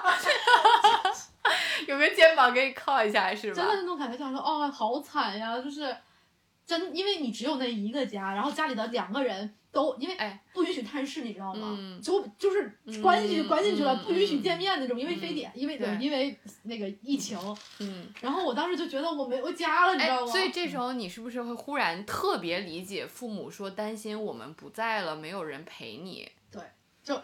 [2.08, 3.56] 个肩膀给你靠一下是吧？
[3.56, 5.96] 真的那种感觉，想说哦，好惨呀，就是
[6.66, 11.76] 真，因为你只有那一个家，然后家里的两个人都因为哎不允许探视，你知道吗？
[11.78, 17.38] 嗯就就是关进去、嗯关进去了，嗯不允许嗯见面那种，因为嗯非典，因为对因为那个疫情，
[17.80, 18.08] 嗯。
[18.20, 20.26] 然后我当时就觉得我没有家了，你知道哎，吗？
[20.26, 26.28] 所以这时候你是不是会忽然特别理解父母说担心我们不在了，没有人陪你？
[26.50, 26.62] 对
[27.04, 27.20] 就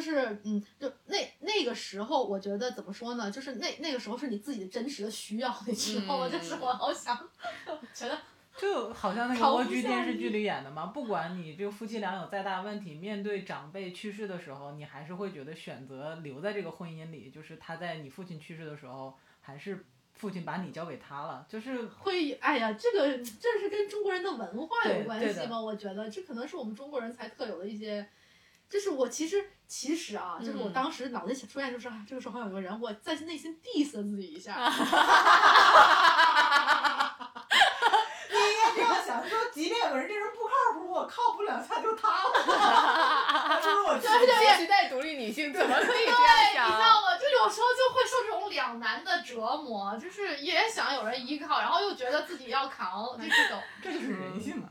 [0.00, 3.30] 是嗯，就那那个时候，我觉得怎么说呢？
[3.30, 7.16] 就是那那个时候是你自己的真实的需要的时候，嗯就是我好想，
[7.92, 8.18] 觉得
[8.56, 25.60] 就好像那个蜗居电视剧里演的嘛，不管你这个夫妻俩有再大问题，面对长辈去世的时候，你还是会觉得选择留在这个婚姻里，就是他在你父亲去世的时候，还是父亲把你交给他了，就是会，哎呀，这个这是跟中国人的文化有关系吗？
[25.60, 28.06] 我觉得这可能是我们中国人才特有的一些。
[28.66, 34.54] 就是我其实其实啊，就是我嗯当时脑袋出现就是，啊这个时候好像有个人，我在内心 diss 了自己一下。
[38.30, 47.16] 你应该这样想，说即便有个人这人不靠谱，我靠不两下就塌了， 就是我自己新时代独立女性怎么可以这样对，你想知道吗？
[47.18, 53.62] 就有时候就会受这种两难的折磨，就是也想有人依靠，然后又觉得自己要扛，就这种。
[53.82, 54.68] 这就是人性嘛。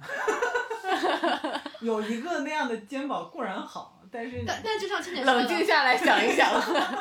[1.79, 6.49] 有一个那样的肩膀固然好，但是但但就像倩倩说的，冷静下来想一想。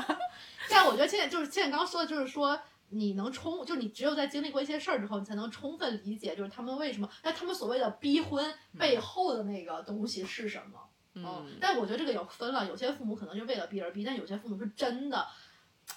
[0.70, 10.79] 但我觉得倩倩就是倩倩刚刚说的，就是说你能充，就你只有在经历过一些事儿之后，你才能充分理解，就是他们为什么，那他们所谓的逼婚背后的那个东西是什么。
[11.14, 15.27] 嗯，但我觉得这个有分了，有些父母可能就为了逼而逼，但有些父母是真的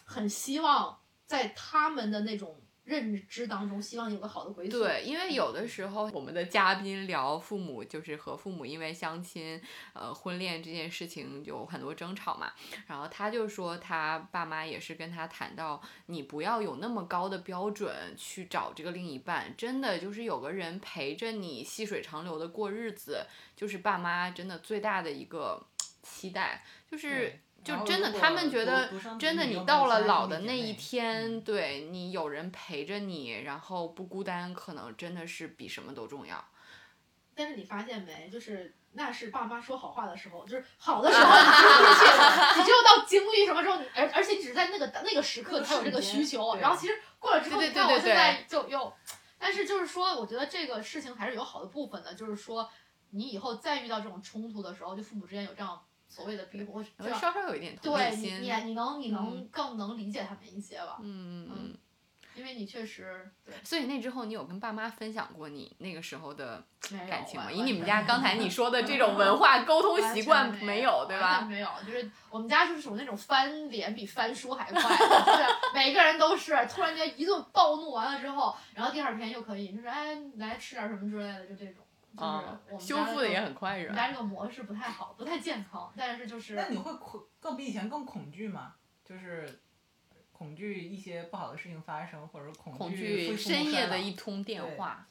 [0.03, 4.79] 很希望在他们的那种认知当中，希望有个好的归宿。
[4.79, 9.59] 对，因为有的时候我们的嘉宾聊父母，就是和父母因为相亲、
[9.93, 12.53] 呃婚恋这件事情有很多争吵嘛。
[12.85, 25.65] 然后他就说他爸妈也是跟他谈到，你不要有那么高的标准去找这个另一半，真的就是有个人陪着你细水长流的过日子，就是爸妈真的最大的一个
[26.03, 27.09] 期待，就是。
[27.09, 28.87] 对就真的他们觉得
[29.19, 36.45] 真的，你到了老的那一天，嗯对你有人陪着你，然后不孤单，可能真的是比什么都重要。
[37.33, 48.93] 但是你发现没，就是那是爸妈说好话的时候，就是好的时候你听进去了， 你只有到经历什么时候，你而而且你只是在那个那个时刻那个才有这个需求，然后其实过了之后，对对你看我对对现在就又，
[49.37, 52.69] 但是就是说，我觉得这个事情还是有好的部分的，就是说
[53.09, 55.81] 你以后再遇到这种冲突的时候，就父母之间有这样
[56.15, 58.41] 所谓的逼迫，或会稍稍有一点同对你理心。
[58.41, 61.77] 你你能你能嗯更能理解他们一些吧，嗯嗯嗯。
[62.35, 66.61] 因为你确实对所以那之后，你有跟爸妈分享过你那个时候的
[67.07, 67.49] 感情吗？
[67.49, 71.47] 以你们家刚才你说的这种文化沟通习惯没有，对吧？
[71.49, 81.84] 没有，就是我们家就是属于那种翻脸比翻书还快，就是每个人都是突然间一顿暴怒完了之后，然后第二天又可以就是哎来吃点什么之类的，就这种，
[82.15, 83.91] 就是啊我，们修复的也很快是吧？
[83.91, 88.75] 我们家这个模式不太好，不太健康，但是就是那你会恐更比以前更恐惧吗？
[89.03, 89.61] 就是
[90.31, 95.07] 恐惧一些不好的事情发生，或者恐恐惧深夜的一通电话，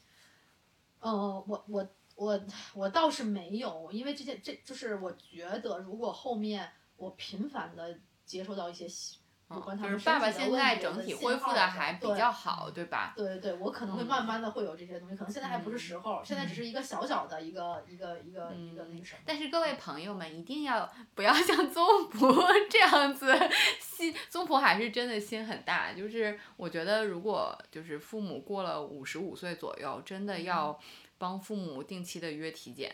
[1.01, 2.41] 呃，我我我
[2.75, 9.19] 我倒是没有，因为这件这就是我觉得，如果后面我频繁的接收到一些信
[9.51, 13.13] 有关嗯，他们就是爸爸现在整体恢复的还比较好，对吧？
[13.17, 19.21] 对对对，我可能会嗯慢慢的会有这些东西，可能现在还不是时候，现在只嗯是一个小小的一个一个一个一个那个什么。
[19.27, 22.33] 但是各位朋友们一定要不要像宗璞
[22.71, 23.33] 这样子，
[23.81, 25.93] 心宗璞还是真的心很大。
[25.93, 30.79] 就是我觉得如果就是父母过了五十五岁左右，真的要
[31.19, 32.93] 帮父母定期的约体检。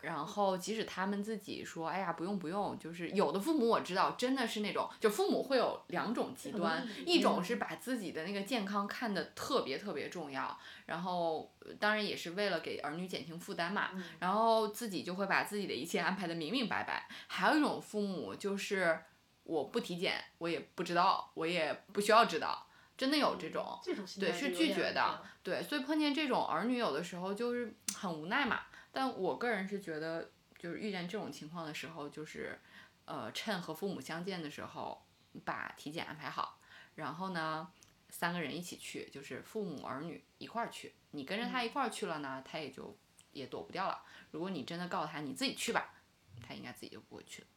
[0.00, 10.56] 然后，即使他们自己说，哎呀，不用不用，就是有的父母我知道，真的是那种，就父母会有两种极端，一种是把自己的那个健康看得特别特别重要，
[10.86, 17.08] 然后呃当然也是为了给儿女减轻负担嘛，嗯然后自己就会把自己的一切安排的明明白白。
[17.26, 19.00] 还有一种父母就是
[19.42, 23.78] 我不体检，我也不知道，我也不需要知道，真的有这种。
[24.20, 28.60] 对是拒绝的对，所以碰见这种儿女，有的时候就是很无奈嘛。
[28.92, 32.58] 但我个人是觉得，就是遇见这种情况的时候，就是，
[33.04, 35.02] 呃，趁和父母相见的时候，
[35.44, 36.60] 把体检安排好，
[36.94, 37.70] 然后呢，
[38.10, 40.94] 三个人一起去，就是父母儿女一块儿去。
[41.12, 42.96] 你跟着他一块儿去了呢，他也就
[43.32, 44.02] 也躲不掉了。
[44.30, 45.94] 如果你真的告诉他你自己去吧，
[46.42, 47.48] 他应该自己就不会去了。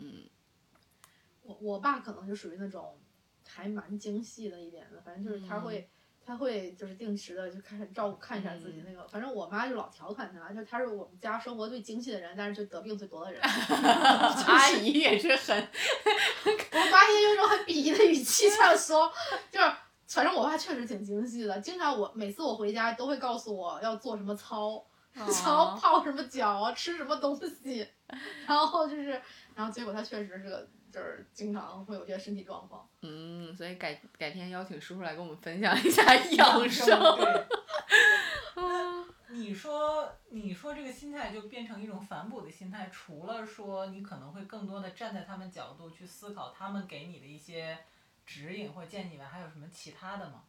[0.00, 0.28] 嗯
[1.42, 2.98] 我我爸可能就属于那种
[3.46, 5.88] 还蛮精细的一点的，反正就是他会、
[6.26, 13.40] 他会就是定时的就开始照顾看一下自己那个，反正我妈就老调侃他，就他是我们家生活最精细的人，但是就得病最多的人。
[13.42, 15.56] 阿姨也是很，
[16.72, 19.12] 我妈也用一种很鄙夷的语气这样说，
[19.52, 19.72] 就是
[20.08, 27.86] 反正我爸确实挺精细的，经常我每次我回家都会告诉我要做什么操，然后哦泡什么脚啊，吃什么东西，
[28.46, 29.20] 然后就是，
[29.54, 32.88] 然后结果他确实是个就是经常会有些身体状况。
[33.02, 36.96] 嗯，所以改改天邀请叔叔来跟我们分享一下养生。
[39.30, 47.76] 你说，你说这个心态就变成一种反哺的心态，除了说你可能会更多的站在他们角度去思考他们给你的一些
[48.24, 50.44] 指引或建议外，还有什么其他的吗？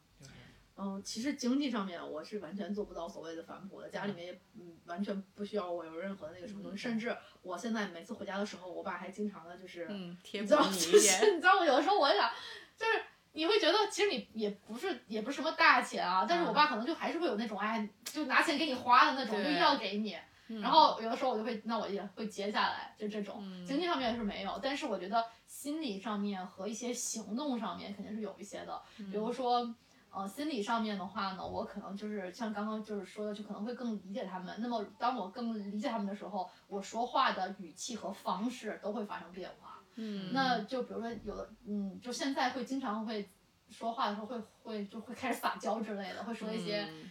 [0.76, 10.60] 就是嗯，其实经济上面我是完全做不到所谓的反哺的，家里面也嗯完全不需要我有任何的那个什么东西，甚至我现在每次回家的时候，我爸还经常的就是，嗯，贴你一点。
[10.60, 12.30] 是你知道，我有的时候我想，
[12.76, 12.92] 就是
[13.32, 20.14] 你会觉得其实你也不是也不是什么大钱啊，但是我爸可能就还是会有那种哎，就拿钱给你花的那种，就硬要给你。
[20.48, 23.38] 嗯然后有的时候我就会，那我也会接下来，就这种。
[23.40, 28.80] 嗯经济上面是没有，但是我觉得心理上面和一些行动上面肯定是有一些的。
[28.98, 29.74] 嗯比如说，
[30.16, 34.56] 呃，心理上面的话呢，我可能就是像刚刚就是说的，就可能会更理解他们。
[34.60, 39.78] 那么当我更理解他们的时候，我说话的语气和方式都会发生变化。
[39.96, 43.28] 嗯，那就比如说有的，嗯，就现在会经常会
[43.68, 47.10] 说话的时候会会就会开始撒娇之类的，会说一些嗯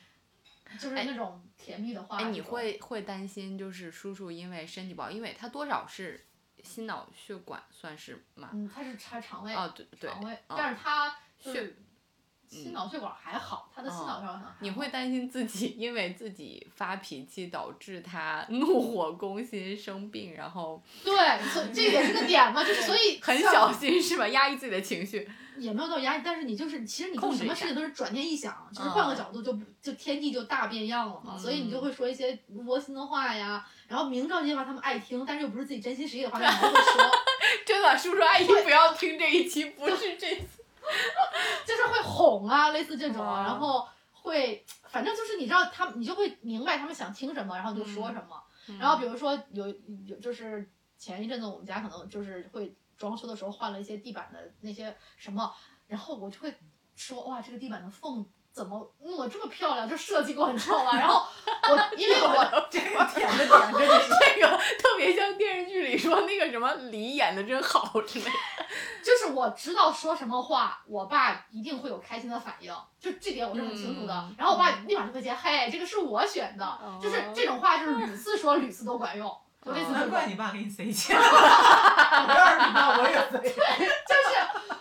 [0.79, 2.17] 就是那种甜蜜的话。
[2.17, 6.25] 哎，你会会担心，就是叔叔因为身体不好，因为他多少是
[6.63, 8.49] 心脑血管算是嘛？
[8.53, 9.53] 嗯，他是他肠胃。
[9.53, 11.77] 哦，对对，肠胃，嗯但是他就是
[12.73, 14.51] 脑血管还好，他的心脑血管很好。
[14.59, 21.13] 你会担心自己因为自己发脾气导致他怒火攻心生病，然后对，
[21.49, 24.27] 所以这也是个点嘛，就是所以 很小心是吧？
[24.27, 25.27] 压抑自己的情绪。
[25.57, 37.09] 也没有到压抑，但是你就是其实你做什么事情都是转念一想，就是换个嗯角度就不就天地就大变样了嘛，所以你就嗯会说一些窝心的话呀，然后明知道这些话他们爱听，但是又不是自己真心实意的话，他们还会说，
[37.65, 40.64] 真的，叔叔阿姨不要听这一期，不是这次。
[41.65, 48.41] 就是会哄啊，类似这种，哦然后会反正就是你知道他们，你就会明白他们想听什么，然后就说什么。
[48.67, 49.67] 嗯然后比如说有
[50.07, 50.67] 有就是
[50.97, 55.53] 前一阵子我们家可能就是会装修的时候换了一些地板的那些什么，
[55.85, 56.51] 然后我就会
[56.95, 58.25] 说哇这个地板的缝
[58.55, 60.97] 怎么弄得这么漂亮，这设计过你知道吧？
[60.97, 61.25] 然后
[61.69, 62.31] 我因为我
[62.71, 64.47] 这个 甜的点，这就是这个
[64.79, 68.31] 特别像电视剧里说那个什么李演的真好之类的。
[69.03, 74.13] 就是我知道说什么话，我爸一定会有开心的反应，就这点我是很清楚的。
[74.13, 80.01] 嗯然后我爸立马就会接，嘿，这个是我选的，就是这种话就是屡次说屡次都管用，就类似这种。
[80.01, 81.17] 难怪你爸给你塞钱。
[81.17, 81.21] 我
[82.29, 83.39] 要是你爸，我也塞。
[83.41, 84.29] 就是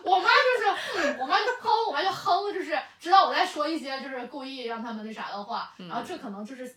[0.04, 0.64] 我妈就是，
[0.98, 6.76] 嗯，我妈就哼，我妈就哼，就是知道我在说一些就是故意让他们那啥的话，然后这可能就是。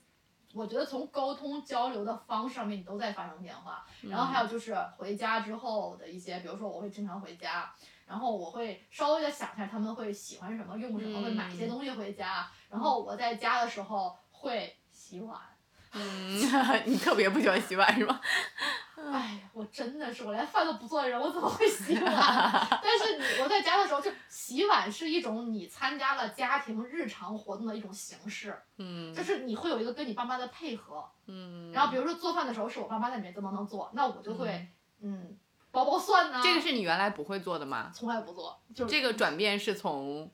[0.54, 3.86] 我觉得从沟通交流的方式上面，你都在发生变化。
[4.02, 7.72] 然后还有就是回家之后的一些，比如说我会经常回家，
[8.08, 12.50] 然后我会稍微的想一下他们会喜欢什么，用什么，会买一些东西回家。
[12.70, 15.40] 然后我在家的时候会洗碗。
[15.98, 18.22] 嗯， 你特别不喜欢洗碗是吧？
[19.12, 22.04] 哎呀，我真的是我连饭都不做的人，我怎么会洗碗？
[22.84, 31.06] 但是你我在家的时候，就洗碗是一种你参加了家庭日常活动的一种形式，嗯就是你会有一个跟你爸妈的配合。
[31.28, 31.72] 嗯。
[31.72, 34.68] 然后比如说做饭的时候是我爸妈在里面都能能做，那我就会
[35.02, 35.38] 嗯
[35.72, 37.92] 剥剥蒜呐、这个是你原来不会做的吗？
[37.94, 40.30] 从来不做，就是这个转变是从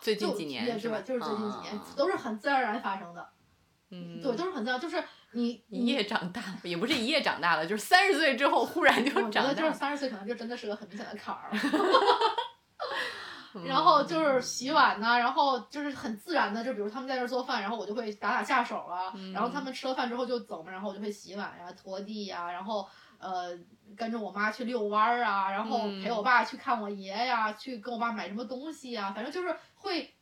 [0.00, 1.00] 最近几年也是吧？
[1.00, 3.28] 就是最近几年、啊都是很自然而然发生的，
[3.90, 9.72] 嗯，对，都是很自然，就是你一夜长大，也不是一夜长大了，就是三十岁之后忽然就我觉得就是长大了。
[9.72, 11.50] 三十岁可能就真的是个很明显的坎儿。
[13.52, 22.88] 嗯 然后就是洗碗呐、然后就是很自然的，就比如他们在这儿做饭，然后我就会打打下手啊，嗯然后他们吃了饭之后就走嘛，然后我就会洗碗呀、拖地呀、然后
[23.18, 23.50] 呃
[23.96, 30.14] 跟着我妈去遛弯儿啊，然后嗯陪我爸去看我爷呀、去跟我爸买什么东西呀、反正就是会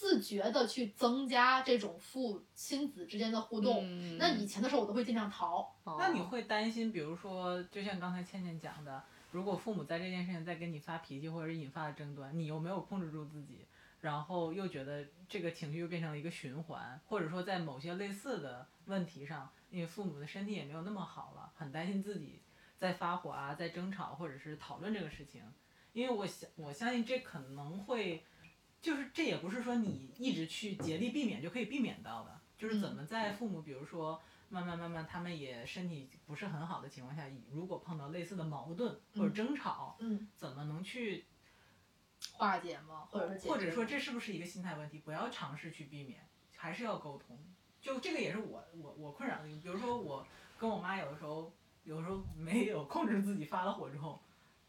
[0.00, 3.84] 自觉的去增加这种父亲子之间的互动。
[3.84, 13.66] 嗯那以前的时候我都会尽量逃，那你哦会担心，比如说，就像刚才倩倩讲的，如果父母在这件事情再跟你发脾气，或者是引发了争端，你又没有控制住自己，
[14.00, 22.40] 然后又觉得这个情绪又变成了一个循环，或者说在某些类似的问题上，因为父母的身体也没有那么好了，很担心自己
[22.78, 25.42] 在发火啊，在争吵或者是讨论这个事情，
[25.92, 28.24] 因为我相我相信这可能会，
[28.80, 34.20] 就是这也不是说你一直去竭力避免就可以避免到的，就是怎么在父母比如说。
[34.52, 37.22] 慢慢慢慢，他们也身体不是很好的情况下，
[37.52, 41.24] 如果碰到类似的矛盾或者嗯争吵，嗯，怎么能去，
[42.32, 43.06] 化解吗？
[43.08, 44.98] 或者是或者说这是不是一个心态问题？
[44.98, 47.38] 不要尝试去避免，还是要沟通。
[47.80, 50.26] 就这个也是我我我困扰的，比如说我
[50.58, 51.54] 跟我妈有的时候，
[51.84, 54.20] 有的时候没有控制自己，发了火之后，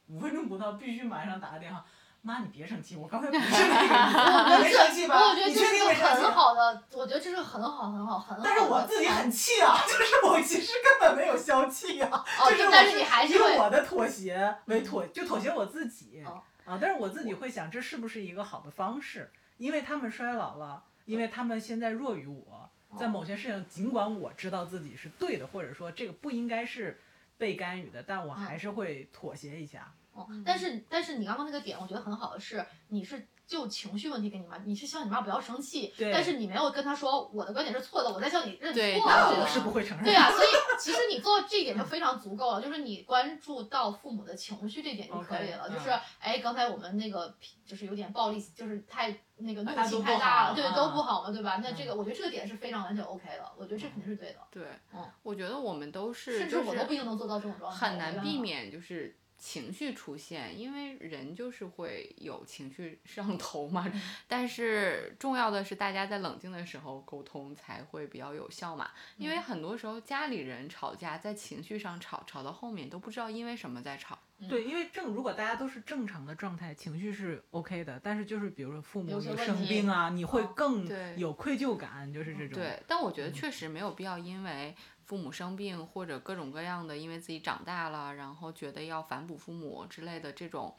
[0.05, 1.83] 五分钟不到必须马上打个电话，
[2.23, 4.17] 妈你别生气，我刚才不是那个意思，
[4.53, 5.29] 我没生气吧？
[5.29, 6.31] 我觉得你确这是个定没生气很？
[6.31, 8.41] 好的，我觉得这是很好很好很好。
[8.43, 12.23] 但是我自己很气啊， 就是我其实根本没有消气啊。
[12.39, 16.77] 哦，就是我但是你还是以我的妥协为妥，就妥协我自己、哦啊。
[16.79, 19.31] 但是我自己会想，这是不是一个好的方式？
[19.57, 22.69] 因为他们衰老了，因为他们现在弱于我，
[22.99, 26.99] 在某些事情，尽管我知道自己是对的，或者说这个不应该是
[27.39, 29.91] 被干预的，但我还是会妥协一下。
[30.13, 38.99] 哦，但是但是你刚刚那个点，我觉得很好的是，你是就情绪问题给你妈，你是希望你妈不要生气，对但是你没有跟她说我的观点是错的，我在向你认错对了。
[38.99, 40.05] 对吧那我是不会承认。
[40.05, 40.47] 对啊，所以
[40.79, 45.69] 其实你做这一点就非常足够了，就是你关注到父母的情绪这点就可以了。
[45.69, 47.35] 就是嗯哎，刚才我们那个
[47.65, 51.59] 就是有点暴力，就是太那个怒气太大了，对，都不好嘛，对吧？
[51.63, 58.21] 那这个我觉得这个点是非常完全 OK 的，我觉得这肯定是对的，对嗯，我觉得我们都是甚至我都不一定能做到这种状态，很难。
[58.21, 63.89] 避免就是情绪出现，因为人就是会有情绪上头嘛。
[63.91, 68.91] 嗯 但是重要的是大家在冷静的时候沟通才会比较有效嘛。
[69.17, 74.17] 因为嗯很多时候家里人吵架在情绪上吵，吵到后面都不知道因为什么在吵。
[74.47, 80.87] 对，因为正如果大家都是正常的状态，情绪是 OK 的，但是就是比如说父母有生病啊，你会哦更
[81.17, 82.53] 有愧疚感，就是这种。
[82.59, 84.75] 对，但我觉得嗯确实没有必要因为
[85.11, 90.73] 父母生病或者各种各样的，因为自己长大了，然后觉得要反哺父母之类的这种，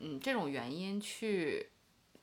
[0.00, 1.70] 嗯，这种原因去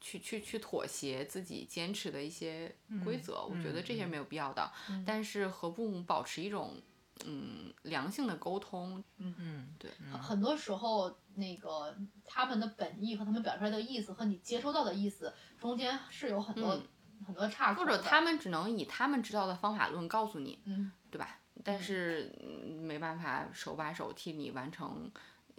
[0.01, 4.69] 去去去妥协自己坚持的一些规则，我觉得这些嗯没有必要的。
[4.89, 6.75] 嗯但是和父母保持一种
[7.23, 11.95] 嗯良性的沟通，嗯嗯，对，很很多时候，那个
[12.25, 16.77] 他们的本意和他们表出来的意思和你接收到的意思中间是有很多、
[17.25, 17.73] 很多差。
[17.73, 21.39] 或者他们只能以他们知道的方法论告诉你，嗯，对吧？
[21.63, 25.09] 但是嗯没办法手把手替你完成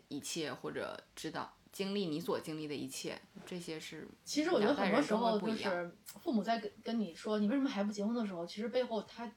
[0.09, 5.97] 一切，或者知道经历你所经历的一切，这些是其实我觉得很多时候就是。
[6.23, 9.31] 父母在跟跟你说你为什么还不结婚的时候，其实背后他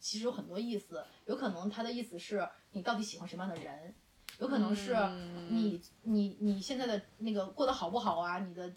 [0.00, 3.94] 其实有很多意思，有可能他的意思是你到底喜欢什么样的人，
[4.38, 5.48] 有可能是嗯。
[5.50, 8.74] 你、你你现在的那个过得好不好啊，你的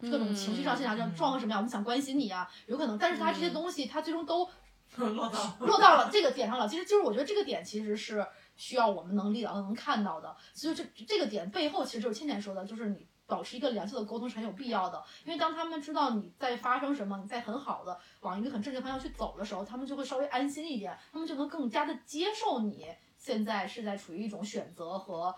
[0.00, 4.48] 各种情绪上、嗯现象上状况什么样，我们想关心你啊，有可能，但是他这些东西他最终都
[4.96, 6.66] 落到落到了这个点上了。
[6.68, 8.26] 其实就是我觉得这个点其实是
[8.56, 10.34] 需要我们能力到能看到的。
[10.54, 15.02] 所以这这个点背后其实就是倩倩说的，就是你保持一个良性的沟通是很有必要的。
[15.24, 22.86] 因为当他们知道你在发生什么，你在很好的往一个很正确方向去走的时候，他们就会稍微安心一点，他们就能更加的接受你
[23.16, 25.34] 现在是在处于一种选择和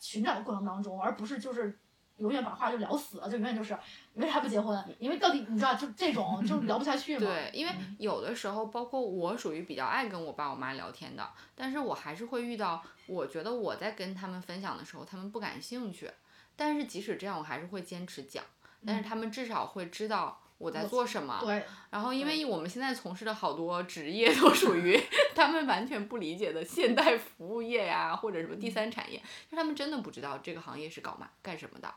[0.00, 1.78] 寻找的过程当中，而不是就是。
[2.18, 3.76] 永远把话就聊死了，就永远就是
[4.14, 4.82] 为啥不结婚？
[4.98, 7.26] 因为到底你知道，就这种就聊不下去嘛。
[7.26, 16.08] 对，因为有的时候，包括我属于比较爱跟我爸我妈聊天的，但是我还是会遇到，我觉得我在跟他们分享的时候，他们不感兴趣，
[16.54, 18.44] 但是即使这样，我还是会坚持讲，
[18.86, 21.40] 但是他们至少会知道我在做什么。
[21.42, 24.96] 对，然后，因为我们现在从事的好多职业都属于
[25.34, 31.92] 他们完全不理解的现代服务业呀，或者什么第三产业，就他们真的不知道这个行业是搞嘛干什么的。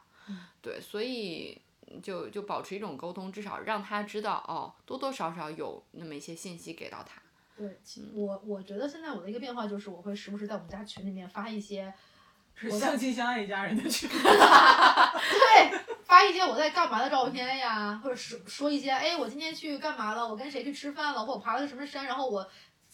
[0.62, 1.62] 对，所以
[2.04, 7.22] 就就保持一种沟通，至少让他知道哦，多多少少有那么一些信息给到他。
[7.56, 11.92] 对，其我我觉得现在我的一个变化就是，我会时不时在我们家群里面发一些，
[12.54, 14.08] 是相亲相爱一家人的群。
[14.14, 22.48] 对，发一些我在干嘛的照片呀，或者说说一些，哎，我今天去干嘛了，我跟谁去吃饭了，或我爬了个什么山，然后我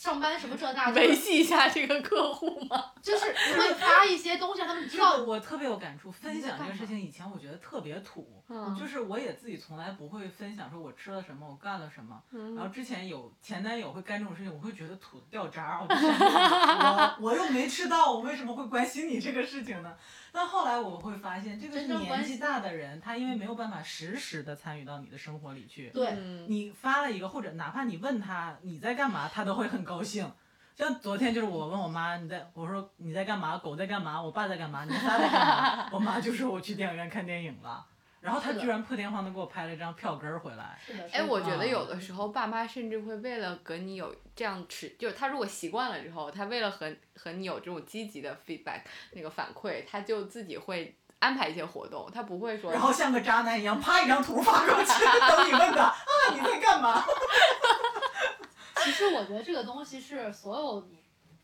[0.03, 2.91] 上班什么这那，的维系一下这个客户吗？
[3.01, 12.21] 就是你会发一些东西让他们知道，我特别有感触，分享这个事情以前我觉得特别土，嗯就是我也自己从来不会分享说我吃了什么，我干了什么。
[12.31, 19.95] 嗯然后之前有前男友会干这种事情，我会觉得土掉渣，我就想说我 我又没吃到，我为什么会关心你这个事情呢？
[20.35, 30.31] 但后来我会发现，这个年纪大的人，他因为没有办法实时的参与到你的生活里去，对，嗯你发了一个，或者哪怕你问他你在干嘛，他都会很高兴。
[30.75, 37.85] 像昨天就是我问我妈你在，我说你在干嘛，狗在干嘛，我爸在干嘛，你仨在干嘛， 我妈就说我去电影院看电影了。
[38.19, 40.79] 然后她居然破天荒的给我拍了一张票根儿回来。
[40.83, 48.81] 是的，是哎，我觉得啊有的时候爸妈甚至会为了跟你有这样持，就是他如果习惯了之后，他为了和和你有这种积极的 feedback
[49.11, 55.95] 那个反馈，他就自己会安排一些活动，他不会说然后像个渣男一样，啪一张图发过去， 等你问他啊
[56.33, 57.03] 你在干嘛？
[58.83, 60.99] 其实我觉得这个东西是所有你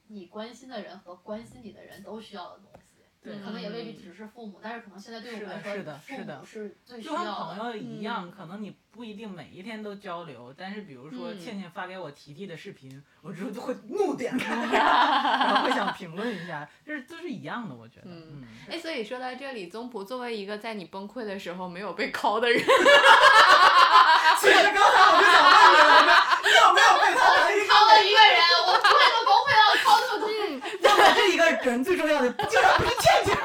[0.08, 2.80] 你关心的人和关心你的人都需要的东西。
[3.22, 7.54] 对可能也未必只是父母，但是可能现在对我们来说，是的父是的母是最需要的。
[7.54, 18.04] 朋友一样，嗯可能你不一定每一天都交流，但是比如说嗯倩倩发给我提提的视频，我之后就会怒点开， 然后会想评论一下，就是都是一样的，我觉得。
[18.06, 22.64] 嗯嗯，哎，所以说到这里，宗璞作为一个在你崩溃的时候没有被拷的人，
[24.38, 26.12] 其实刚才我就想问你来着，
[26.44, 30.30] 你有没有被他来一靠了一个人，我突然就崩溃了，靠那么近。
[30.82, 33.38] 要不然这一个人最重要的竟然不是倩倩。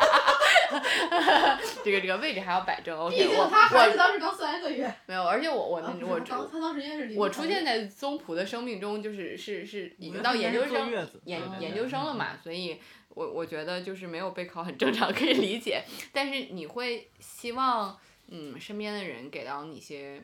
[1.85, 2.99] 这个这个位置还要摆正。
[2.99, 10.91] OK，毕竟我他孩子我当时刚三个月，没有，而且我我啊不是我他当他当时应该是零我出现在宗璞的生命中，就是是是已经到研究生
[11.25, 12.81] 研研究生了嘛，所以
[13.11, 15.85] 我我觉得就是没有备考很正常，可以理解。
[16.13, 17.97] 但是你会希望，
[18.29, 20.21] 嗯，身边的人给到你一些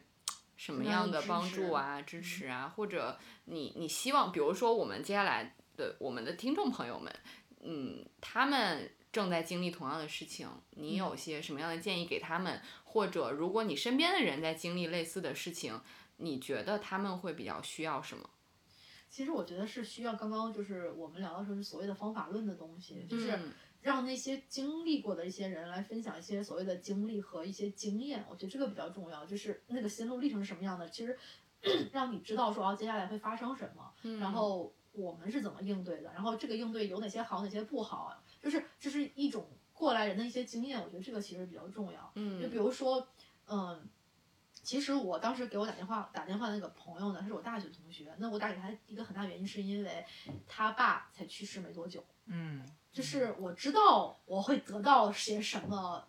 [0.61, 7.11] 什么样的帮助啊、支持啊，或者你你希望，比如说我们接下来的我们的听众朋友们，
[7.62, 12.61] 嗯，他们正在经历同样的事情，你有些什么样的建议给他们？
[12.84, 15.80] 或者如果你身边的人在经历类似的事情，
[16.18, 18.28] 你觉得他们会比较需要什么？
[19.08, 23.52] 其实我觉得是需要刚刚就是我们聊的时候是所谓的方法论的东西，就是嗯
[23.83, 29.24] 让那些经历过的一些人来分享一些所谓的经历和一些经验，我觉得这个比较重要。
[29.24, 31.18] 就是那个心路历程是什么样的，其实
[31.93, 42.01] 让你知道说啊接下来会发生什么，嗯然后我们是怎么应对的，然后这个应对有哪些好，哪些不好，啊就是这是一种过来人的一些经验，我觉得这个其实比较重要。
[42.14, 43.07] 就比嗯如说，
[43.47, 43.89] 嗯，
[44.53, 48.14] 其实我当时给我打电话打电话的那个朋友呢，他是我大学同学。
[48.18, 50.05] 那我打给他一个很大原因是因为
[50.47, 52.62] 他爸才去世没多久，嗯，
[52.93, 56.03] 就是我知道我会得到些什么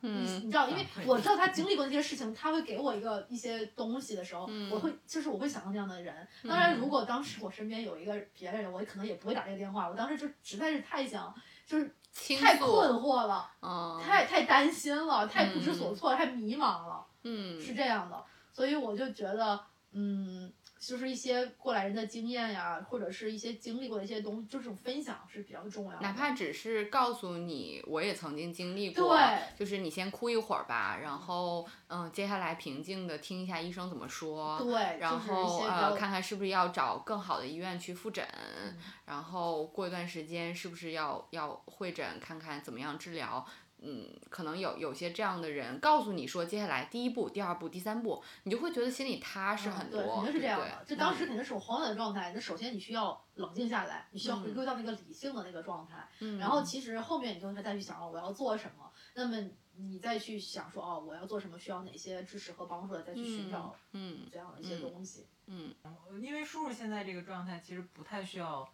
[0.00, 6.26] 你嗯你知道，因为我知道他经历过那些事情，他会给我一个一些东西的时候，嗯我会就是我会想到那样的人。
[6.46, 9.88] 当然，如果当时我身边有一个别人，我可能也不会打这个电话。
[9.88, 11.34] 我当时就实在是太想，
[11.66, 11.94] 就是
[12.38, 18.22] 太困，惑了，嗯，太太担心了，太不知所措，太迷茫了，嗯是这样的。
[18.52, 19.58] 所以我就觉得，
[19.92, 20.52] 嗯，
[20.86, 26.00] 就是一些过来人的经验呀，或者是一些经历过的一些东西，就这种分享是比较重要的。
[26.00, 38.26] 哪怕只是告诉你，我也曾经经历过，对就是你先哭一会儿吧，然后嗯，接下来平静的听一下医生怎么说，对，然就是一后呃，看看是不是要找更好的医院去复诊，
[38.62, 38.76] 嗯
[39.06, 43.44] 然后过一段时间是不是要要会诊，看看怎么样治疗。
[43.84, 50.02] 嗯，可能有有些这样的人告诉你说，接下来第一步、第二步、第三步，你就会觉得心里踏实嗯很多。
[50.02, 50.84] 对，肯定是这样的。
[50.86, 56.08] 就当时肯定是我慌乱的状态，那首先你需要冷静下来，你需要回归到那个理性的那个状态。
[56.20, 58.90] 嗯然后其实后面你就会再去想，哦，我要做什么。
[59.14, 59.36] 那么
[59.76, 65.26] 你再去想说，哦，我要做什么，需要哪些支持和帮助的，再去寻找嗯这样的一些嗯东西。
[65.46, 65.74] 嗯
[66.22, 68.66] 因为叔叔现在这个状态其实不太需要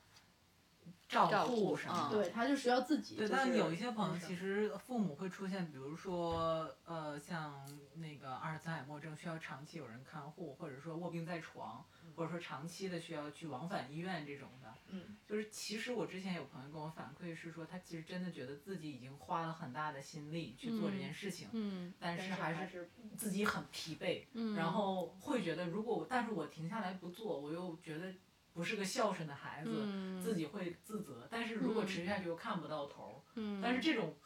[1.10, 2.22] 照照顾顾什么嗯的。
[2.22, 3.16] 对，他就需要自己。
[3.16, 7.52] 对，但有一些朋友其实父母会出现，比如说呃，像
[7.96, 11.84] 那个阿尔茨海默症需要长期有人看护，或者说卧病在床，
[12.14, 14.72] 或者说长期的需要去往返医院这种的。
[14.92, 28.12] 嗯，就是其实我之前有朋友跟我反馈是说，他其实真的觉得自己已经花了很大的心力去做这件事情，嗯但但是还是还是自己很疲惫，嗯，然后会觉得如果我但是我停下来不做，我又觉得
[28.52, 31.26] 不是个孝顺的孩子，嗯自己会自责。
[31.30, 34.16] 但是如果嗯持续下去又看不到头，嗯，但是这种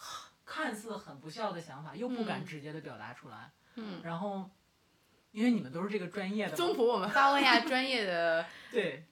[0.45, 4.51] 看似很不孝的想法又不敢嗯直接的表达出来，嗯，然后
[5.33, 9.05] 因为你们都是这个专业的嘛，宗普，我们 发问一下专业的，对。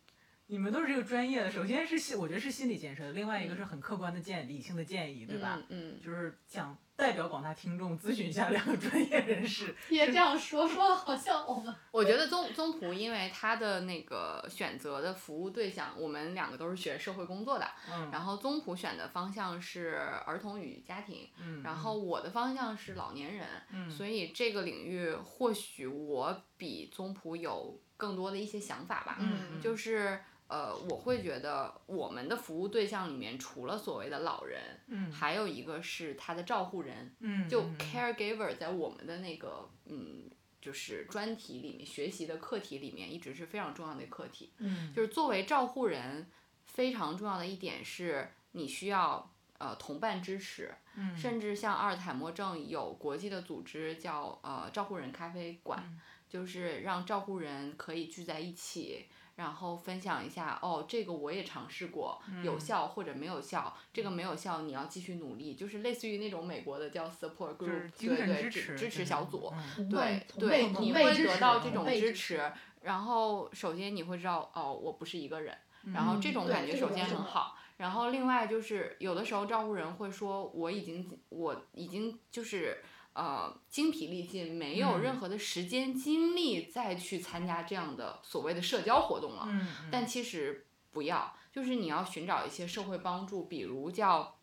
[0.47, 5.59] 你们都是这个专业的，首先是心，我觉得是心理建设的，另外一个嗯是很客观的建理性的建议，对吧？
[5.69, 9.75] 嗯嗯就是想代表广大听众咨询一下两个专业人士。
[9.89, 30.21] 别这样说，说的好像我们我觉得宗宗普，因为他的那个选择的服务对象，我们两个都是学社会工作的，嗯，然后宗普选的方向是儿童与家庭，嗯，然后我的方向是老年人，嗯，所以这个领域或许我比宗普有更多的一些想法吧，嗯，就是
[30.53, 40.31] 呃，我会觉得我们的服务对象里面，除了所谓的老人，嗯，还有一个是他的照护人，嗯，就嗯 caregiver 在我们的那个嗯。
[40.65, 44.53] 就是专题里面学习的课题里面，一直是非常重要的课题。
[44.59, 46.31] 嗯，就是作为照护人，
[46.67, 49.29] 非常重要的一点是，你需要
[49.59, 59.07] 呃同伴支持，嗯甚至像阿尔茨海默症有国际的组织叫呃照护人咖啡馆，嗯就是让照护人可以聚在一起。
[59.43, 63.77] 然后分享一下哦，这个我也尝试过，有效或者没有效。
[63.93, 69.53] 这个没有效，你要继续努力，就是类似于那种美国的叫 support group，精对对神支持支持小组。
[69.77, 72.53] 嗯对对你会得到这种支支持。
[72.83, 75.57] 然后首先你会知道哦，我不是一个人，
[75.93, 77.57] 然后嗯这种感觉首先很好。
[77.79, 82.81] 然后另外就是有的时候照顾人会说我已经我已经就是
[83.15, 89.45] 呃精疲力尽，没有任嗯何的时间精力再去参加这样的所谓的社交活动了。
[89.49, 94.39] 嗯，但其实不要，就是你要寻找一些社会帮助，比如叫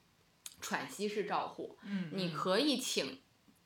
[0.61, 3.19] 喘息式照护，嗯，你可以请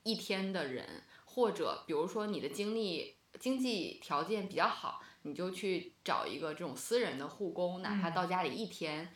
[0.03, 9.13] 一天的人，或者比如说你的经历经济条件比较好，你就去找一个这种私人的护工，哪怕嗯到家里一天。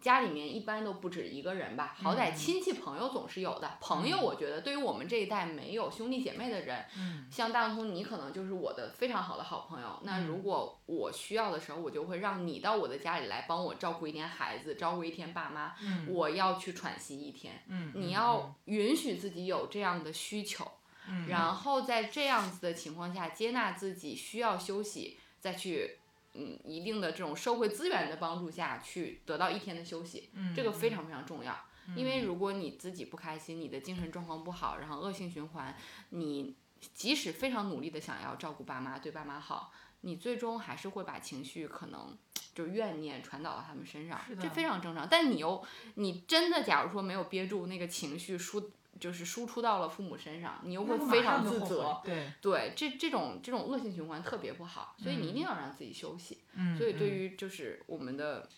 [0.00, 3.78] 家里面一般都不止一个人吧，好歹嗯亲戚朋友总是有的。
[3.80, 10.00] 朋友，嗯我觉得对于我们这一代没有兄弟姐妹的人，嗯像大通，你可能就是我的非常好的好朋友。
[10.02, 15.74] 那如嗯果我需要的时候，我就会让你到我的家里来帮我照顾一天孩子，照顾一天爸妈。
[15.82, 20.70] 嗯，我要去喘息一天，嗯，你要允许自己有这样的需求，
[21.08, 25.97] 嗯，然后在这样子的情况下接纳自己需要休息，再去
[26.38, 31.58] 嗯一定的这种社会资源的帮助下去得到一天的休息，嗯这个非常非常重要。
[31.96, 35.76] 因为嗯如果你自己不开心，你的精神状况不好，然后恶性循环，
[36.10, 36.54] 你
[36.94, 39.72] 即使非常努力的想要照顾爸妈，对爸妈好，
[40.02, 42.16] 你最终还是会把情绪可能
[42.54, 45.08] 就是怨念传导到他们身上这非常正常。
[45.10, 45.64] 但你又
[45.94, 52.00] 你真的假如说没有憋住那个情绪输，就是输出到了父母身上，你又会非常自责。
[52.04, 56.42] 对，对，这这种这种恶性循环特别不好，所以你一定要让自己休息。
[56.54, 58.48] 嗯，所以对嗯于就是我们的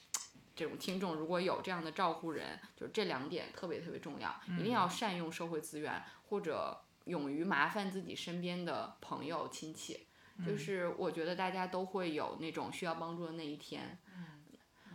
[0.56, 10.06] 这种听众，如果有这样的照顾人，就是这两点特别特别重要，一定要嗯善用社会资源，或者勇于麻烦自己身边的朋友亲戚。
[10.46, 13.98] 就嗯是我觉得大家都会有那种需要帮助的那一天，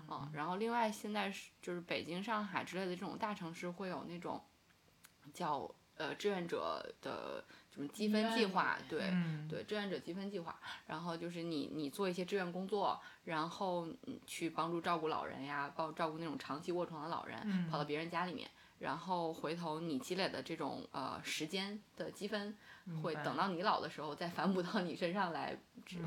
[0.10, 4.44] 嗯，然后另外现在是就是北京、上海之类的这种大城市会有那种
[5.36, 9.10] 叫呃志愿者的什么积分计划，对。
[9.12, 10.58] 嗯，对志愿者积分计划，
[10.88, 22.56] 然后就是你你做一些志愿工作，然后嗯去帮助照顾老人呀，帮照顾那种长期卧床的老人，嗯跑到别人家里面，然后回头你积累的这种呃时间的积分，
[23.04, 25.58] 会等到你老的时候再反哺到你身上来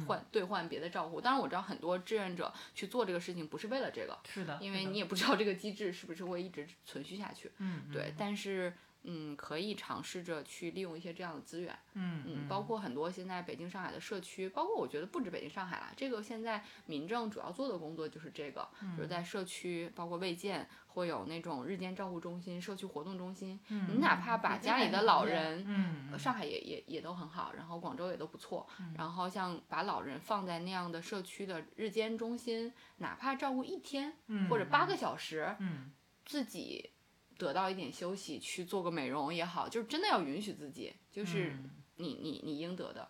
[0.06, 1.20] 换兑换别的照顾。
[1.20, 7.50] 当然我知道很多志愿者去做这个事情不是为了这个，是的，因为你也不知道这个机制是不是会一直存续下去。
[7.58, 8.72] 嗯对，但是
[9.04, 11.78] 嗯，可以尝试着去利用一些这样的资源。
[11.94, 25.64] 嗯嗯，包括很多现在北京、上海的社区，包括我觉得不止北京、上海啦，这个现在民政主要做的工作就是这个，就是在社区，包括卫健会有那种日间照护中心、社区活动中心，你哪怕把家里的老人。
[25.66, 28.66] 嗯呃上海也也也都很好，然后广州也都不错。
[28.96, 35.92] 然后像把老人放在那样的社区的日间中心，哪怕照顾一天嗯或者八个小时，嗯
[36.24, 36.90] 自己
[37.38, 43.08] 得到一点休息，去做个美容也好，就是真的要允许自己，就是嗯你你你应得的。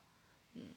[0.55, 0.74] 嗯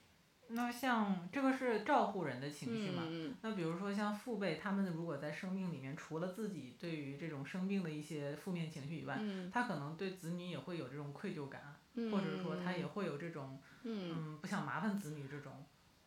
[0.54, 3.04] 那像这个是照顾人的情绪嘛？
[3.08, 15.54] 嗯那比如说像父辈，他们如果在生命里面，除了自己对于这种生病的一些负面情绪以外，嗯他可能对子女也会有这种愧疚感，嗯，或者说他也会有这种嗯，嗯不想麻烦子女这种。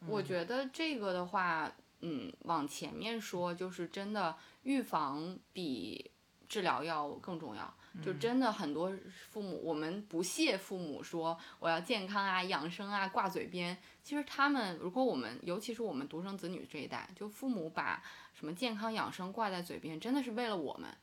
[0.07, 6.11] 我觉得这个的话，嗯，往前面说，就是真的预防比
[6.55, 7.75] 治疗要更重要。
[8.01, 8.93] 就真的很多
[9.31, 13.77] 父母，我们不屑父母说我要健康啊、养生啊挂嘴边。
[14.05, 18.01] 其实他们，如果我们，尤其是我们独生子女这一代，就父母把
[18.33, 20.97] 什么健康养生挂在嘴边，真的是为了我们，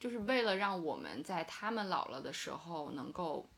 [0.00, 3.48] 就是为了让我们在他们老了的时候能够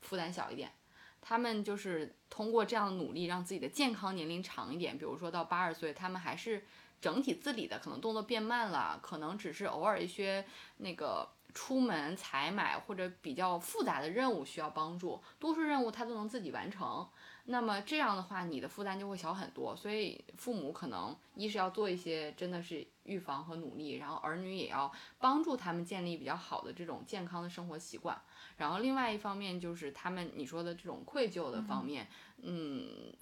[0.00, 0.72] 负担小一点。
[1.20, 4.96] 他们就是通过这样的努力，让自己的健康年龄长一点。
[4.96, 6.64] 比如说到八十岁，他们还是
[7.00, 10.44] 整体自理的，可能动作变慢了，可能只是偶尔一些
[10.76, 17.08] 那个出门采买或者比较复杂的任务需要帮助，多数任务他都能自己完成。
[17.46, 19.74] 那么这样的话，你的负担就会小很多。
[19.74, 28.20] 所以父母可能一是要做一些真的是预防和努力，然后儿女也要帮助他们建立比较好的这种健康的生活习惯。
[28.56, 32.06] 然后另外一方面就是他们你说的这种愧疚的方面，
[32.42, 33.12] 嗯，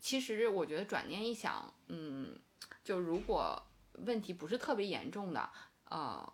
[0.00, 2.38] 其实我觉得转念一想，嗯，
[2.84, 3.62] 就如果
[4.04, 5.50] 问题不是特别严重的，
[5.90, 6.32] 呃。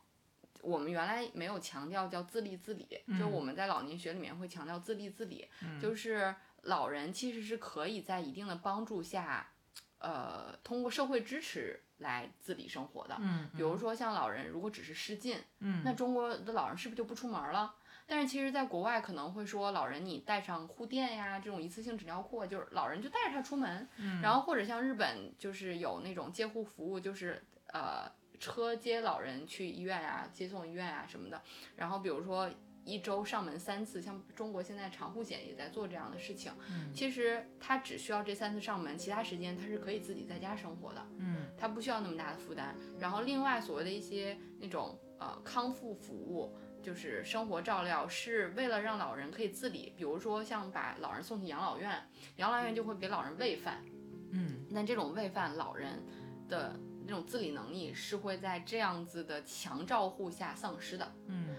[0.62, 2.86] 我们原来没有强调叫自立自理，
[3.18, 5.48] 就我们在老年学里面会强调自立自理，
[5.80, 9.50] 就是老人其实是可以在一定的帮助下，
[9.98, 13.16] 呃，通过社会支持来自理生活的。
[13.18, 17.74] 嗯，比如说像老人如果只是失禁，嗯，那中国的老人是不是就不出门了？
[18.12, 23.88] 但是其实，在国外可能会说，老人你带上护垫呀，这种一次性纸尿裤，就是老人就带着它出门。
[23.96, 28.06] 嗯然后或者像日本，就是有那种接护服务，就是呃
[28.38, 31.40] 车接老人去医院呀、接送医院呀什么的。
[31.74, 32.50] 然后比如说
[32.84, 36.52] 一周上门三次，像中国现在长护险也在做这样的事情。
[36.68, 41.00] 嗯其实他只需要这三次上门，其他时间他是可以自己在家生活的。
[41.16, 42.76] 嗯他不需要那么大的负担。
[43.00, 49.92] 然后另外所谓的一些那种呃康复服务，就是生活照料，是为了让老人可以自理。
[49.96, 53.82] 比如说像把老人送去养老院，养老院就会给老人喂饭，
[54.30, 56.02] 嗯那这种喂饭老人
[56.48, 61.12] 的那种自理能力是会在这样子的强照护下丧失的。
[61.26, 61.56] 嗯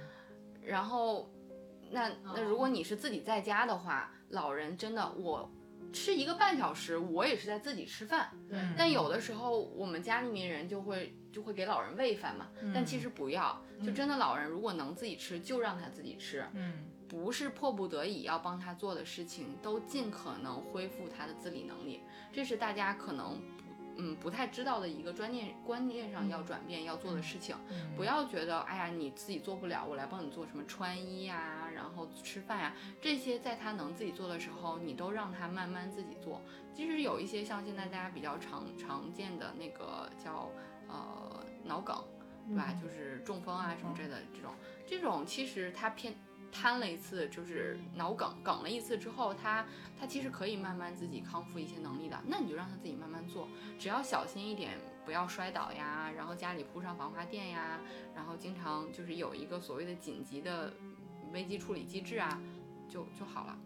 [0.61, 1.29] 然后，
[1.91, 5.51] 那那如果你是自己在家的话，老人真的我
[5.93, 8.31] 吃一个半小时，我也是在自己吃饭。
[8.49, 8.57] 对。
[8.59, 12.71] 嗯但有的时候我们家里面人就会就会给老人喂饭嘛，嗯。
[12.73, 16.89] 但其实不要，就真的老人如果能自己吃，就让他自己吃，嗯。
[17.07, 23.62] 不是迫不得已要帮他做的事情，都尽可能恢复他的自理能力，这是大家可能不
[23.97, 27.55] 嗯不太知道的一个专念观念上要转变要做的事情。
[27.69, 36.41] 嗯不要觉得哎呀你自己做不了，我来帮你做什么穿衣呀、然后吃饭呀、这些在他能自己做的时候，你都让他慢慢自己做。
[36.73, 40.49] 其实有一些像现在大家比较常常见的那个叫
[40.87, 41.95] 呃脑梗，
[42.47, 42.73] 对吧？
[42.81, 44.51] 就是中风啊什么之类的这种，
[44.87, 46.15] 这种其实他偏
[46.53, 49.65] 瘫了一次，就是脑梗梗了一次之后，他
[49.99, 52.17] 他其实可以慢慢自己康复一些能力的。
[52.27, 53.49] 那你就让他自己慢慢做，
[53.79, 57.79] 只要小心一点，不要摔倒呀，然后家里铺上防滑垫呀，
[58.15, 60.71] 然后经常就是有一个所谓的紧急的
[61.33, 62.39] 危机处理机制啊，
[62.87, 63.57] 就就好了。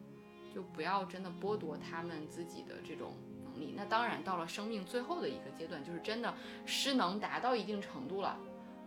[0.56, 3.14] 就不要真的剥夺他们自己的这种
[3.44, 3.76] 能力。
[3.78, 6.34] 那当然，到了生命最后的一个阶段，就是真的
[6.66, 8.40] 失能达到一定程度了，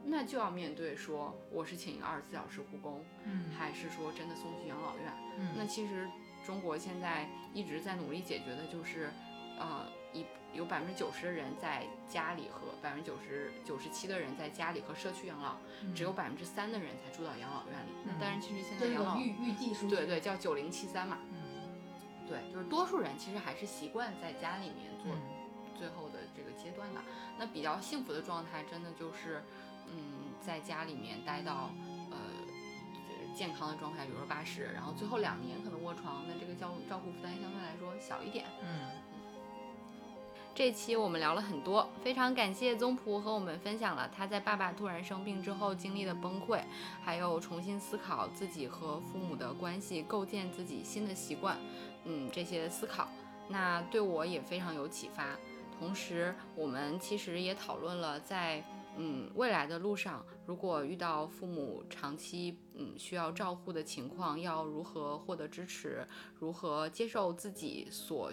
[0.04, 5.12] 那就要面对说，我是请一个二十四小时护工，嗯还是说真的送去养老院？
[5.38, 6.08] 嗯那其实
[6.46, 9.10] 中国现在一直在努力解决的就是，
[9.58, 15.56] 呃，一有百分之九十的人在家里和百分之九十九十七的人在家里和社区养老，
[15.94, 17.90] 只有百分之三的人才住到养老院里。
[18.04, 19.88] 那当然，其实现在养老这个预预计数。
[19.88, 21.78] 对对叫九零七三嘛，嗯
[22.26, 25.20] 对，就是多数人其实还是习惯在家里面做嗯
[25.78, 27.00] 最后的这个阶段的。
[27.38, 29.69] 那比较幸福的状态，真的就是，嗯，
[30.50, 31.70] 在家里面待到
[32.10, 32.18] 呃
[32.92, 38.46] 就是健康的状态，比如说八十，然后最后两年可能卧床，那这个照照顾负担相对来说小一点。
[38.60, 38.90] 嗯
[40.52, 46.60] 这期我们聊了很多，非常感谢宗璞和我们分享了他在爸爸突然生病之后经历的崩溃，
[47.04, 51.56] 还有重新思考自己和父母的关系，构建自己新的习惯，
[52.04, 53.08] 嗯，这些思考，
[53.48, 55.38] 那对我也非常有启发。
[55.78, 58.62] 同时，我们其实也讨论了在
[58.96, 66.06] 嗯未来的路上，如果遇到父母长期嗯需要照护的情况，要如何获得支持，
[66.38, 68.32] 如何接受自己所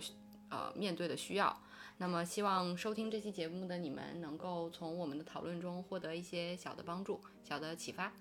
[0.49, 1.55] 呃面对的需要。
[1.99, 8.11] 那么，希望收听这期节目的你们能够从我们的讨论中获得一些小的帮助、小的启发。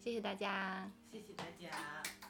[0.00, 0.90] 谢谢大家。
[1.10, 2.21] 谢谢大家。